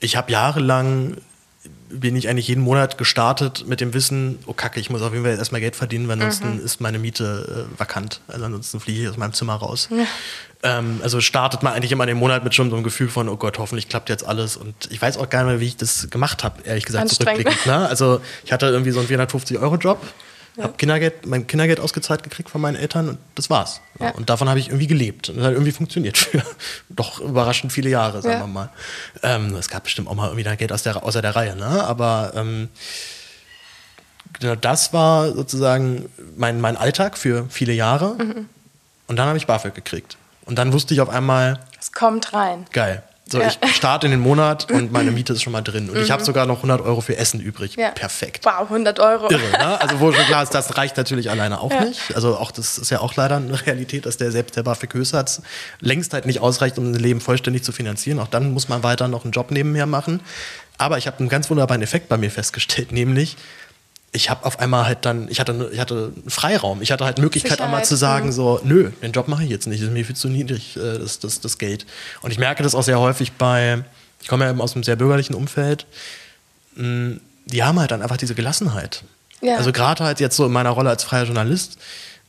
[0.00, 1.16] ich habe jahrelang
[1.88, 5.24] bin ich eigentlich jeden Monat gestartet mit dem Wissen, oh Kacke, ich muss auf jeden
[5.24, 6.64] Fall erstmal Geld verdienen, weil ansonsten mhm.
[6.64, 8.20] ist meine Miete äh, vakant.
[8.28, 9.88] Also ansonsten fliege ich aus meinem Zimmer raus.
[9.90, 10.06] Ja.
[10.62, 13.36] Ähm, also startet man eigentlich immer den Monat mit schon so einem Gefühl von, oh
[13.36, 14.56] Gott, hoffentlich klappt jetzt alles.
[14.56, 17.66] Und ich weiß auch gar nicht mehr, wie ich das gemacht habe, ehrlich gesagt, zurückblickend.
[17.66, 17.86] Ne?
[17.88, 20.00] Also ich hatte irgendwie so einen 450-Euro-Job
[20.56, 20.64] ja.
[20.64, 23.80] Habe Kindergeld, mein Kindergeld ausgezahlt gekriegt von meinen Eltern und das war's.
[23.98, 24.10] Ja.
[24.10, 25.30] Und davon habe ich irgendwie gelebt.
[25.30, 26.42] Und das hat irgendwie funktioniert für
[26.90, 28.40] doch überraschend viele Jahre, sagen ja.
[28.40, 28.70] wir mal.
[29.22, 31.84] Ähm, es gab bestimmt auch mal irgendwie Geld aus der, außer der Reihe, ne?
[31.84, 32.68] Aber ähm,
[34.38, 38.16] genau das war sozusagen mein, mein Alltag für viele Jahre.
[38.22, 38.48] Mhm.
[39.06, 40.18] Und dann habe ich BAföG gekriegt.
[40.44, 41.60] Und dann wusste ich auf einmal.
[41.80, 42.66] Es kommt rein.
[42.72, 43.02] Geil.
[43.32, 43.48] So, ja.
[43.48, 45.88] ich starte in den Monat und meine Miete ist schon mal drin.
[45.88, 46.02] Und mhm.
[46.02, 47.76] ich habe sogar noch 100 Euro für Essen übrig.
[47.76, 47.90] Ja.
[47.90, 48.44] Perfekt.
[48.44, 49.30] Wow, 100 Euro.
[49.30, 49.80] Irre, ne?
[49.80, 51.84] Also wo schon klar ist, das reicht natürlich alleine auch ja.
[51.84, 52.14] nicht.
[52.14, 55.42] Also auch das ist ja auch leider eine Realität, dass der selbst der BAföG-Höchstsatz
[55.80, 58.18] längst halt nicht ausreicht, um ein Leben vollständig zu finanzieren.
[58.18, 60.20] Auch dann muss man weiter noch einen Job nebenher machen.
[60.76, 63.36] Aber ich habe einen ganz wunderbaren Effekt bei mir festgestellt, nämlich
[64.12, 67.52] ich habe auf einmal halt dann, ich hatte, ich hatte Freiraum, ich hatte halt Möglichkeit
[67.52, 68.32] Sicherheit, einmal zu sagen, ja.
[68.32, 70.98] so, nö, den Job mache ich jetzt nicht, das ist mir viel zu niedrig, äh,
[70.98, 71.86] das, das, das Geld.
[72.20, 73.82] Und ich merke das auch sehr häufig bei,
[74.20, 75.86] ich komme ja eben aus einem sehr bürgerlichen Umfeld,
[76.76, 77.12] mm,
[77.46, 79.02] die haben halt dann einfach diese Gelassenheit.
[79.40, 79.56] Ja.
[79.56, 81.78] Also gerade halt jetzt so in meiner Rolle als freier Journalist,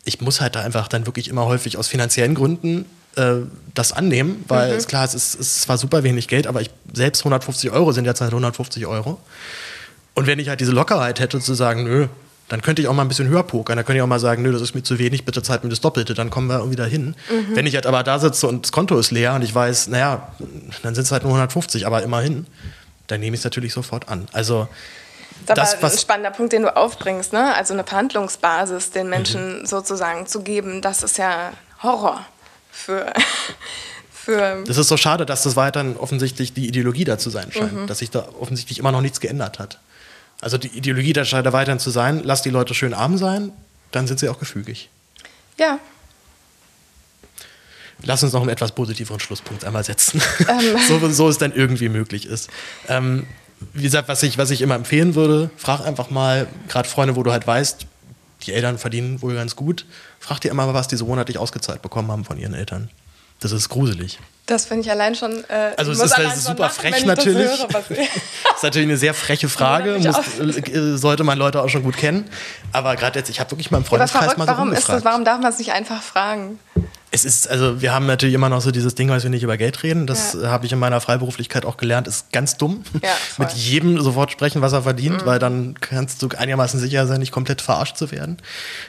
[0.05, 2.85] ich muss halt da einfach dann wirklich immer häufig aus finanziellen Gründen
[3.17, 3.35] äh,
[3.73, 4.77] das annehmen, weil mhm.
[4.77, 7.91] ist klar, es ist, es ist zwar super wenig Geld, aber ich, selbst 150 Euro
[7.91, 9.19] sind derzeit 150 Euro.
[10.15, 12.07] Und wenn ich halt diese Lockerheit hätte zu sagen, nö,
[12.49, 13.77] dann könnte ich auch mal ein bisschen höher pokern.
[13.77, 15.69] Dann könnte ich auch mal sagen, nö, das ist mir zu wenig, bitte zahlt mir
[15.69, 17.15] das Doppelte, dann kommen wir irgendwie dahin.
[17.29, 17.55] Mhm.
[17.55, 20.33] Wenn ich halt aber da sitze und das Konto ist leer und ich weiß, naja,
[20.83, 22.45] dann sind es halt nur 150, aber immerhin,
[23.07, 24.27] dann nehme ich es natürlich sofort an.
[24.33, 24.67] Also
[25.45, 27.55] das, das ist aber ein spannender Punkt, den du aufbringst, ne?
[27.55, 29.65] Also eine Verhandlungsbasis den Menschen mhm.
[29.65, 32.25] sozusagen zu geben, das ist ja Horror
[32.71, 33.11] für.
[34.11, 37.87] für das ist so schade, dass das weiterhin offensichtlich die Ideologie dazu sein scheint, mhm.
[37.87, 39.79] dass sich da offensichtlich immer noch nichts geändert hat.
[40.41, 43.51] Also die Ideologie der scheint weiterhin zu sein, lass die Leute schön arm sein,
[43.91, 44.89] dann sind sie auch gefügig.
[45.57, 45.79] Ja.
[48.01, 50.77] Lass uns noch einen etwas positiveren Schlusspunkt einmal setzen, ähm.
[50.87, 52.49] so, so es dann irgendwie möglich ist.
[52.89, 53.25] Ähm,
[53.73, 57.23] wie gesagt, was ich, was ich immer empfehlen würde, frag einfach mal, gerade Freunde, wo
[57.23, 57.85] du halt weißt,
[58.41, 59.85] die Eltern verdienen wohl ganz gut,
[60.19, 62.89] frag dir immer mal, was die so monatlich ausgezahlt bekommen haben von ihren Eltern.
[63.43, 64.19] Das ist gruselig.
[64.45, 65.43] Das finde ich allein schon.
[65.49, 67.49] Äh, also, es ist halt super lachen, frech natürlich.
[67.49, 67.67] Das, höre,
[67.97, 69.99] das ist natürlich eine sehr freche Frage.
[69.99, 72.29] Muss, äh, sollte man Leute auch schon gut kennen.
[72.71, 75.41] Aber gerade jetzt, ich habe wirklich im Freundeskreis mal so warum ist das, Warum darf
[75.41, 76.57] man es nicht einfach fragen?
[77.13, 79.55] Es ist, also wir haben natürlich immer noch so dieses Ding, als wir nicht über
[79.55, 80.07] Geld reden.
[80.07, 80.49] Das ja.
[80.49, 82.83] habe ich in meiner Freiberuflichkeit auch gelernt, ist ganz dumm.
[83.03, 85.25] Ja, Mit jedem sofort sprechen, was er verdient, mhm.
[85.27, 88.37] weil dann kannst du einigermaßen sicher sein, nicht komplett verarscht zu werden.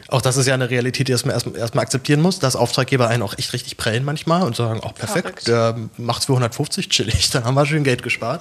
[0.08, 3.22] Auch das ist ja eine Realität, die man erstmal erst akzeptieren muss, dass Auftraggeber einen
[3.22, 5.48] auch echt richtig prellen manchmal und sagen, auch oh, perfekt, Verrückt.
[5.48, 8.40] der macht's für 150 chillig, dann haben wir schön Geld gespart.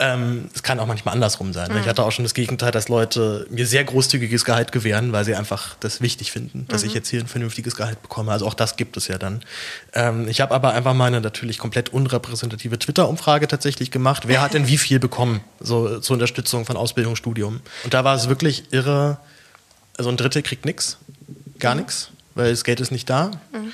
[0.00, 1.72] Ähm, es kann auch manchmal andersrum sein.
[1.72, 1.78] Mhm.
[1.78, 5.34] Ich hatte auch schon das Gegenteil, dass Leute mir sehr großzügiges Gehalt gewähren, weil sie
[5.34, 6.88] einfach das wichtig finden, dass mhm.
[6.88, 8.30] ich jetzt hier ein vernünftiges Gehalt bekomme.
[8.30, 9.40] Also auch das gibt es ja dann.
[9.94, 14.28] Ähm, ich habe aber einfach meine natürlich komplett unrepräsentative Twitter-Umfrage tatsächlich gemacht.
[14.28, 17.60] Wer hat denn wie viel bekommen, so zur Unterstützung von Ausbildung, Studium?
[17.84, 19.18] Und da war es wirklich irre.
[19.96, 20.98] Also ein Drittel kriegt nichts,
[21.58, 21.80] gar mhm.
[21.80, 23.32] nichts, weil das Geld ist nicht da.
[23.52, 23.72] Mhm.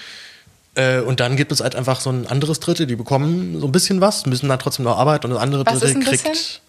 [0.74, 3.72] Äh, und dann gibt es halt einfach so ein anderes Drittel, die bekommen so ein
[3.72, 6.60] bisschen was, müssen dann trotzdem noch arbeiten und das andere was Drittel kriegt, bisschen?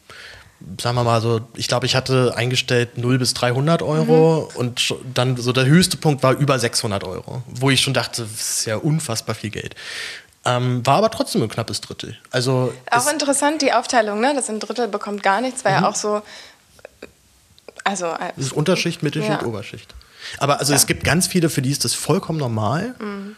[0.81, 4.59] sagen wir mal so, ich glaube, ich hatte eingestellt 0 bis 300 Euro mhm.
[4.59, 8.59] und dann so der höchste Punkt war über 600 Euro, wo ich schon dachte, das
[8.59, 9.75] ist ja unfassbar viel Geld.
[10.45, 12.15] Ähm, war aber trotzdem ein knappes Drittel.
[12.29, 14.33] Also auch interessant die Aufteilung, ne?
[14.35, 15.83] dass ein Drittel bekommt gar nichts, war mhm.
[15.83, 16.21] ja auch so.
[17.83, 19.47] Also, äh, das ist Unterschicht, Mittelschicht, ja.
[19.47, 19.93] Oberschicht.
[20.37, 20.77] Aber also ja.
[20.77, 22.95] es gibt ganz viele, für die ist das vollkommen normal.
[22.99, 23.35] Mhm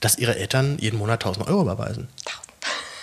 [0.00, 2.08] dass ihre Eltern jeden Monat 1000 Euro überweisen.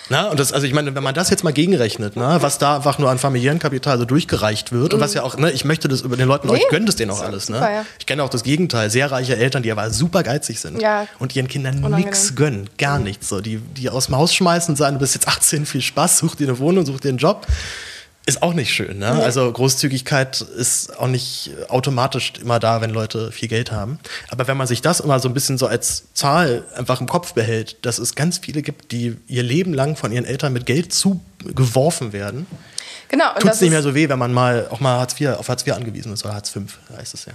[0.09, 2.75] Na, und das, also ich meine, wenn man das jetzt mal gegenrechnet, ne, was da
[2.75, 5.87] einfach nur an familiären Kapital so durchgereicht wird und was ja auch, ne, ich möchte
[5.87, 7.57] das über den Leuten, nee, euch gönnt es denen auch alles, ne?
[7.57, 7.85] Super, ja.
[7.97, 11.07] Ich kenne auch das Gegenteil, sehr reiche Eltern, die aber super geizig sind ja.
[11.17, 13.05] und ihren Kindern nichts gönnen, gar mhm.
[13.05, 15.81] nichts, so, die, die aus dem Haus schmeißen und sagen, du bist jetzt 18, viel
[15.81, 17.47] Spaß, such dir eine Wohnung, such dir einen Job
[18.27, 18.99] ist auch nicht schön.
[18.99, 19.07] Ne?
[19.07, 23.99] Also Großzügigkeit ist auch nicht automatisch immer da, wenn Leute viel Geld haben.
[24.29, 27.33] Aber wenn man sich das immer so ein bisschen so als Zahl einfach im Kopf
[27.33, 30.91] behält, dass es ganz viele gibt, die ihr Leben lang von ihren Eltern mit Geld
[30.91, 32.47] zugeworfen werden,
[33.09, 35.47] genau, tut es nicht mehr so weh, wenn man mal auch mal Hartz IV, auf
[35.47, 36.61] Hartz IV angewiesen ist oder Hartz V,
[36.97, 37.33] heißt es ja.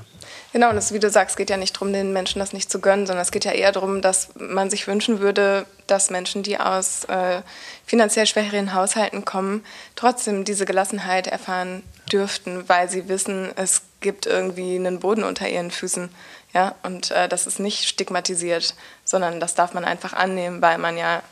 [0.52, 2.80] Genau, und das, wie du sagst, geht ja nicht darum, den Menschen das nicht zu
[2.80, 6.58] gönnen, sondern es geht ja eher darum, dass man sich wünschen würde, dass Menschen, die
[6.58, 7.42] aus äh,
[7.86, 9.64] finanziell schwächeren Haushalten kommen,
[9.96, 11.82] trotzdem diese Gelassenheit erfahren
[12.12, 16.08] dürften, weil sie wissen, es gibt irgendwie einen Boden unter ihren Füßen.
[16.54, 16.74] Ja?
[16.82, 18.74] Und äh, das ist nicht stigmatisiert,
[19.04, 21.22] sondern das darf man einfach annehmen, weil man ja,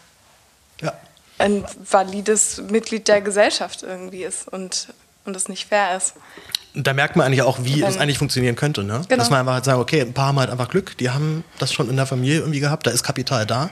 [0.81, 0.93] ja.
[1.39, 4.89] ein valides Mitglied der Gesellschaft irgendwie ist und,
[5.25, 6.15] und es nicht fair ist
[6.85, 8.85] da merkt man eigentlich auch, wie es eigentlich funktionieren könnte.
[8.85, 9.01] Ne?
[9.09, 9.19] Genau.
[9.19, 11.73] Dass man einfach halt sagt, okay, ein paar haben halt einfach Glück, die haben das
[11.73, 13.71] schon in der Familie irgendwie gehabt, da ist Kapital da.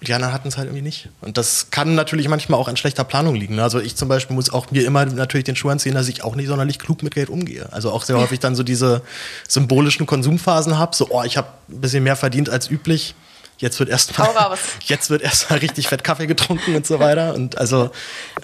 [0.00, 1.10] Und die anderen hatten es halt irgendwie nicht.
[1.20, 3.56] Und das kann natürlich manchmal auch an schlechter Planung liegen.
[3.56, 3.62] Ne?
[3.62, 6.34] Also ich zum Beispiel muss auch mir immer natürlich den Schuh anziehen, dass ich auch
[6.34, 7.68] nicht sonderlich klug mit Geld umgehe.
[7.72, 9.02] Also auch sehr häufig dann so diese
[9.46, 13.14] symbolischen Konsumphasen habe, so, oh, ich habe ein bisschen mehr verdient als üblich
[13.60, 14.28] jetzt wird erstmal
[14.84, 17.90] jetzt wird erstmal richtig fett Kaffee getrunken und so weiter und also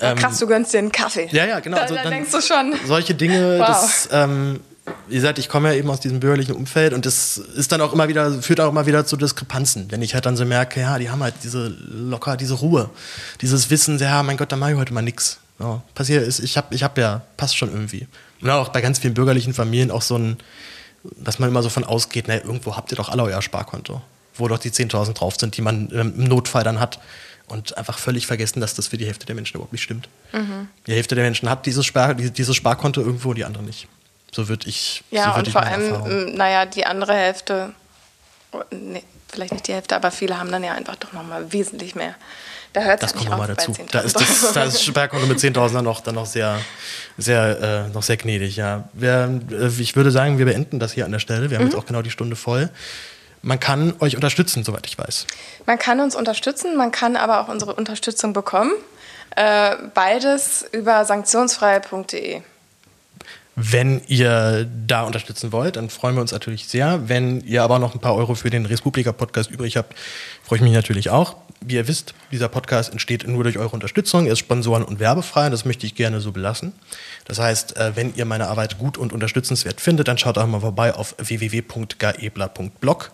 [0.00, 2.40] ähm, krass du gönnst dir einen Kaffee ja ja genau da, also da denkst du
[2.40, 3.66] schon solche Dinge wow.
[3.66, 4.60] das ähm,
[5.08, 7.92] wie gesagt, ich komme ja eben aus diesem bürgerlichen Umfeld und das ist dann auch
[7.92, 10.98] immer wieder, führt auch immer wieder zu Diskrepanzen, wenn ich halt dann so merke, ja,
[10.98, 12.90] die haben halt diese locker, diese Ruhe,
[13.40, 15.38] dieses Wissen, ja, mein Gott, da mache ich heute mal nichts.
[15.58, 18.06] Ja, passiert ist, ich habe ich hab ja, passt schon irgendwie.
[18.42, 20.36] Und auch bei ganz vielen bürgerlichen Familien auch so ein,
[21.16, 24.02] dass man immer so von ausgeht, naja, irgendwo habt ihr doch alle euer Sparkonto
[24.38, 26.98] wo doch die 10.000 drauf sind, die man ähm, im Notfall dann hat.
[27.48, 30.08] Und einfach völlig vergessen, dass das für die Hälfte der Menschen überhaupt nicht stimmt.
[30.32, 30.68] Mhm.
[30.88, 33.86] Die Hälfte der Menschen hat dieses, Spar dieses Sparkonto irgendwo, die andere nicht.
[34.32, 35.04] So würde ich.
[35.12, 36.34] Ja, so würd und vor allem, Erfahrung.
[36.34, 37.72] naja, die andere Hälfte,
[38.50, 41.94] oh, nee, vielleicht nicht die Hälfte, aber viele haben dann ja einfach doch nochmal wesentlich
[41.94, 42.16] mehr.
[42.72, 43.72] Da hört das kommt nochmal dazu.
[43.90, 46.60] Da ist das, da ist Sperrkonto mit 10.000 dann noch, dann noch sehr,
[47.16, 48.56] sehr, äh, noch sehr gnädig.
[48.56, 48.90] Ja.
[48.92, 51.48] Wir, äh, ich würde sagen, wir beenden das hier an der Stelle.
[51.48, 51.70] Wir haben mhm.
[51.70, 52.68] jetzt auch genau die Stunde voll.
[53.42, 55.26] Man kann euch unterstützen, soweit ich weiß.
[55.66, 58.72] Man kann uns unterstützen, man kann aber auch unsere Unterstützung bekommen.
[59.36, 62.42] Äh, beides über sanktionsfrei.de.
[63.58, 67.08] Wenn ihr da unterstützen wollt, dann freuen wir uns natürlich sehr.
[67.08, 69.94] Wenn ihr aber noch ein paar Euro für den Respublika-Podcast übrig habt,
[70.42, 71.36] freue ich mich natürlich auch.
[71.60, 74.26] Wie ihr wisst, dieser Podcast entsteht nur durch eure Unterstützung.
[74.26, 75.48] Er ist sponsoren- und werbefrei.
[75.48, 76.72] Das möchte ich gerne so belassen.
[77.24, 80.60] Das heißt, äh, wenn ihr meine Arbeit gut und unterstützenswert findet, dann schaut auch mal
[80.60, 83.10] vorbei auf www.gaebler.blog.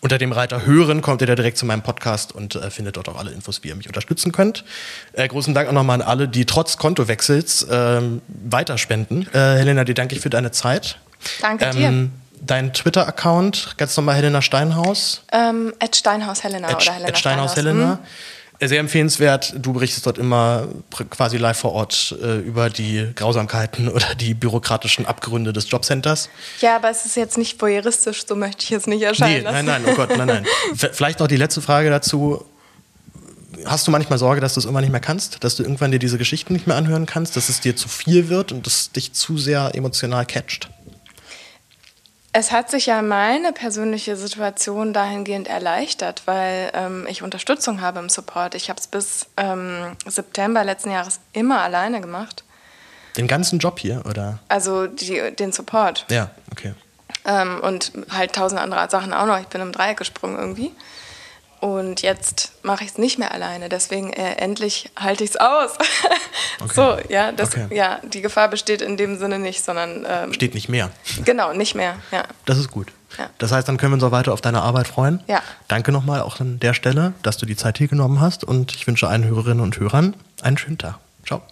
[0.00, 3.08] Unter dem Reiter Hören kommt ihr da direkt zu meinem Podcast und äh, findet dort
[3.08, 4.64] auch alle Infos, wie ihr mich unterstützen könnt.
[5.12, 9.28] Äh, großen Dank auch nochmal an alle, die trotz Kontowechsels ähm, weiterspenden.
[9.32, 10.98] Äh, Helena, dir danke ich für deine Zeit.
[11.40, 12.21] Danke ähm, dir.
[12.44, 15.22] Dein Twitter-Account, ganz normal Helena Steinhaus?
[15.32, 17.52] Ähm, Steinhaus Helena at, oder Helena Steinhaus.
[17.52, 17.92] Steinhaus Helena.
[17.92, 17.98] Hm
[18.68, 19.54] sehr empfehlenswert.
[19.56, 20.68] Du berichtest dort immer
[21.10, 26.28] quasi live vor Ort äh, über die Grausamkeiten oder die bürokratischen Abgründe des Jobcenters.
[26.60, 29.66] Ja, aber es ist jetzt nicht voyeuristisch, so möchte ich jetzt nicht erscheinen nee, lassen.
[29.66, 30.46] Nein, nein, oh Gott, nein, nein.
[30.92, 32.44] Vielleicht noch die letzte Frage dazu.
[33.64, 35.44] Hast du manchmal Sorge, dass du es irgendwann nicht mehr kannst?
[35.44, 37.36] Dass du irgendwann dir diese Geschichten nicht mehr anhören kannst?
[37.36, 40.68] Dass es dir zu viel wird und es dich zu sehr emotional catcht?
[42.34, 48.08] Es hat sich ja meine persönliche Situation dahingehend erleichtert, weil ähm, ich Unterstützung habe im
[48.08, 48.54] Support.
[48.54, 52.44] Ich habe es bis ähm, September letzten Jahres immer alleine gemacht.
[53.18, 54.38] Den ganzen Job hier, oder?
[54.48, 56.06] Also die, den Support.
[56.10, 56.72] Ja, okay.
[57.26, 59.38] Ähm, und halt tausend andere Sachen auch noch.
[59.38, 60.72] Ich bin im Dreieck gesprungen irgendwie.
[61.62, 65.78] Und jetzt mache ich es nicht mehr alleine, deswegen äh, endlich halte ich es aus.
[66.60, 66.74] Okay.
[66.74, 67.74] So, ja, das, okay.
[67.74, 70.06] ja, die Gefahr besteht in dem Sinne nicht, sondern.
[70.06, 70.90] Ähm, Steht nicht mehr.
[71.24, 72.22] Genau, nicht mehr, ja.
[72.44, 72.92] Das ist gut.
[73.18, 73.30] Ja.
[73.38, 75.24] Das heißt, dann können wir uns auch weiter auf deine Arbeit freuen.
[75.26, 75.42] Ja.
[75.66, 78.86] Danke nochmal auch an der Stelle, dass du die Zeit hier genommen hast und ich
[78.86, 80.98] wünsche allen Hörerinnen und Hörern einen schönen Tag.
[81.26, 81.42] Ciao.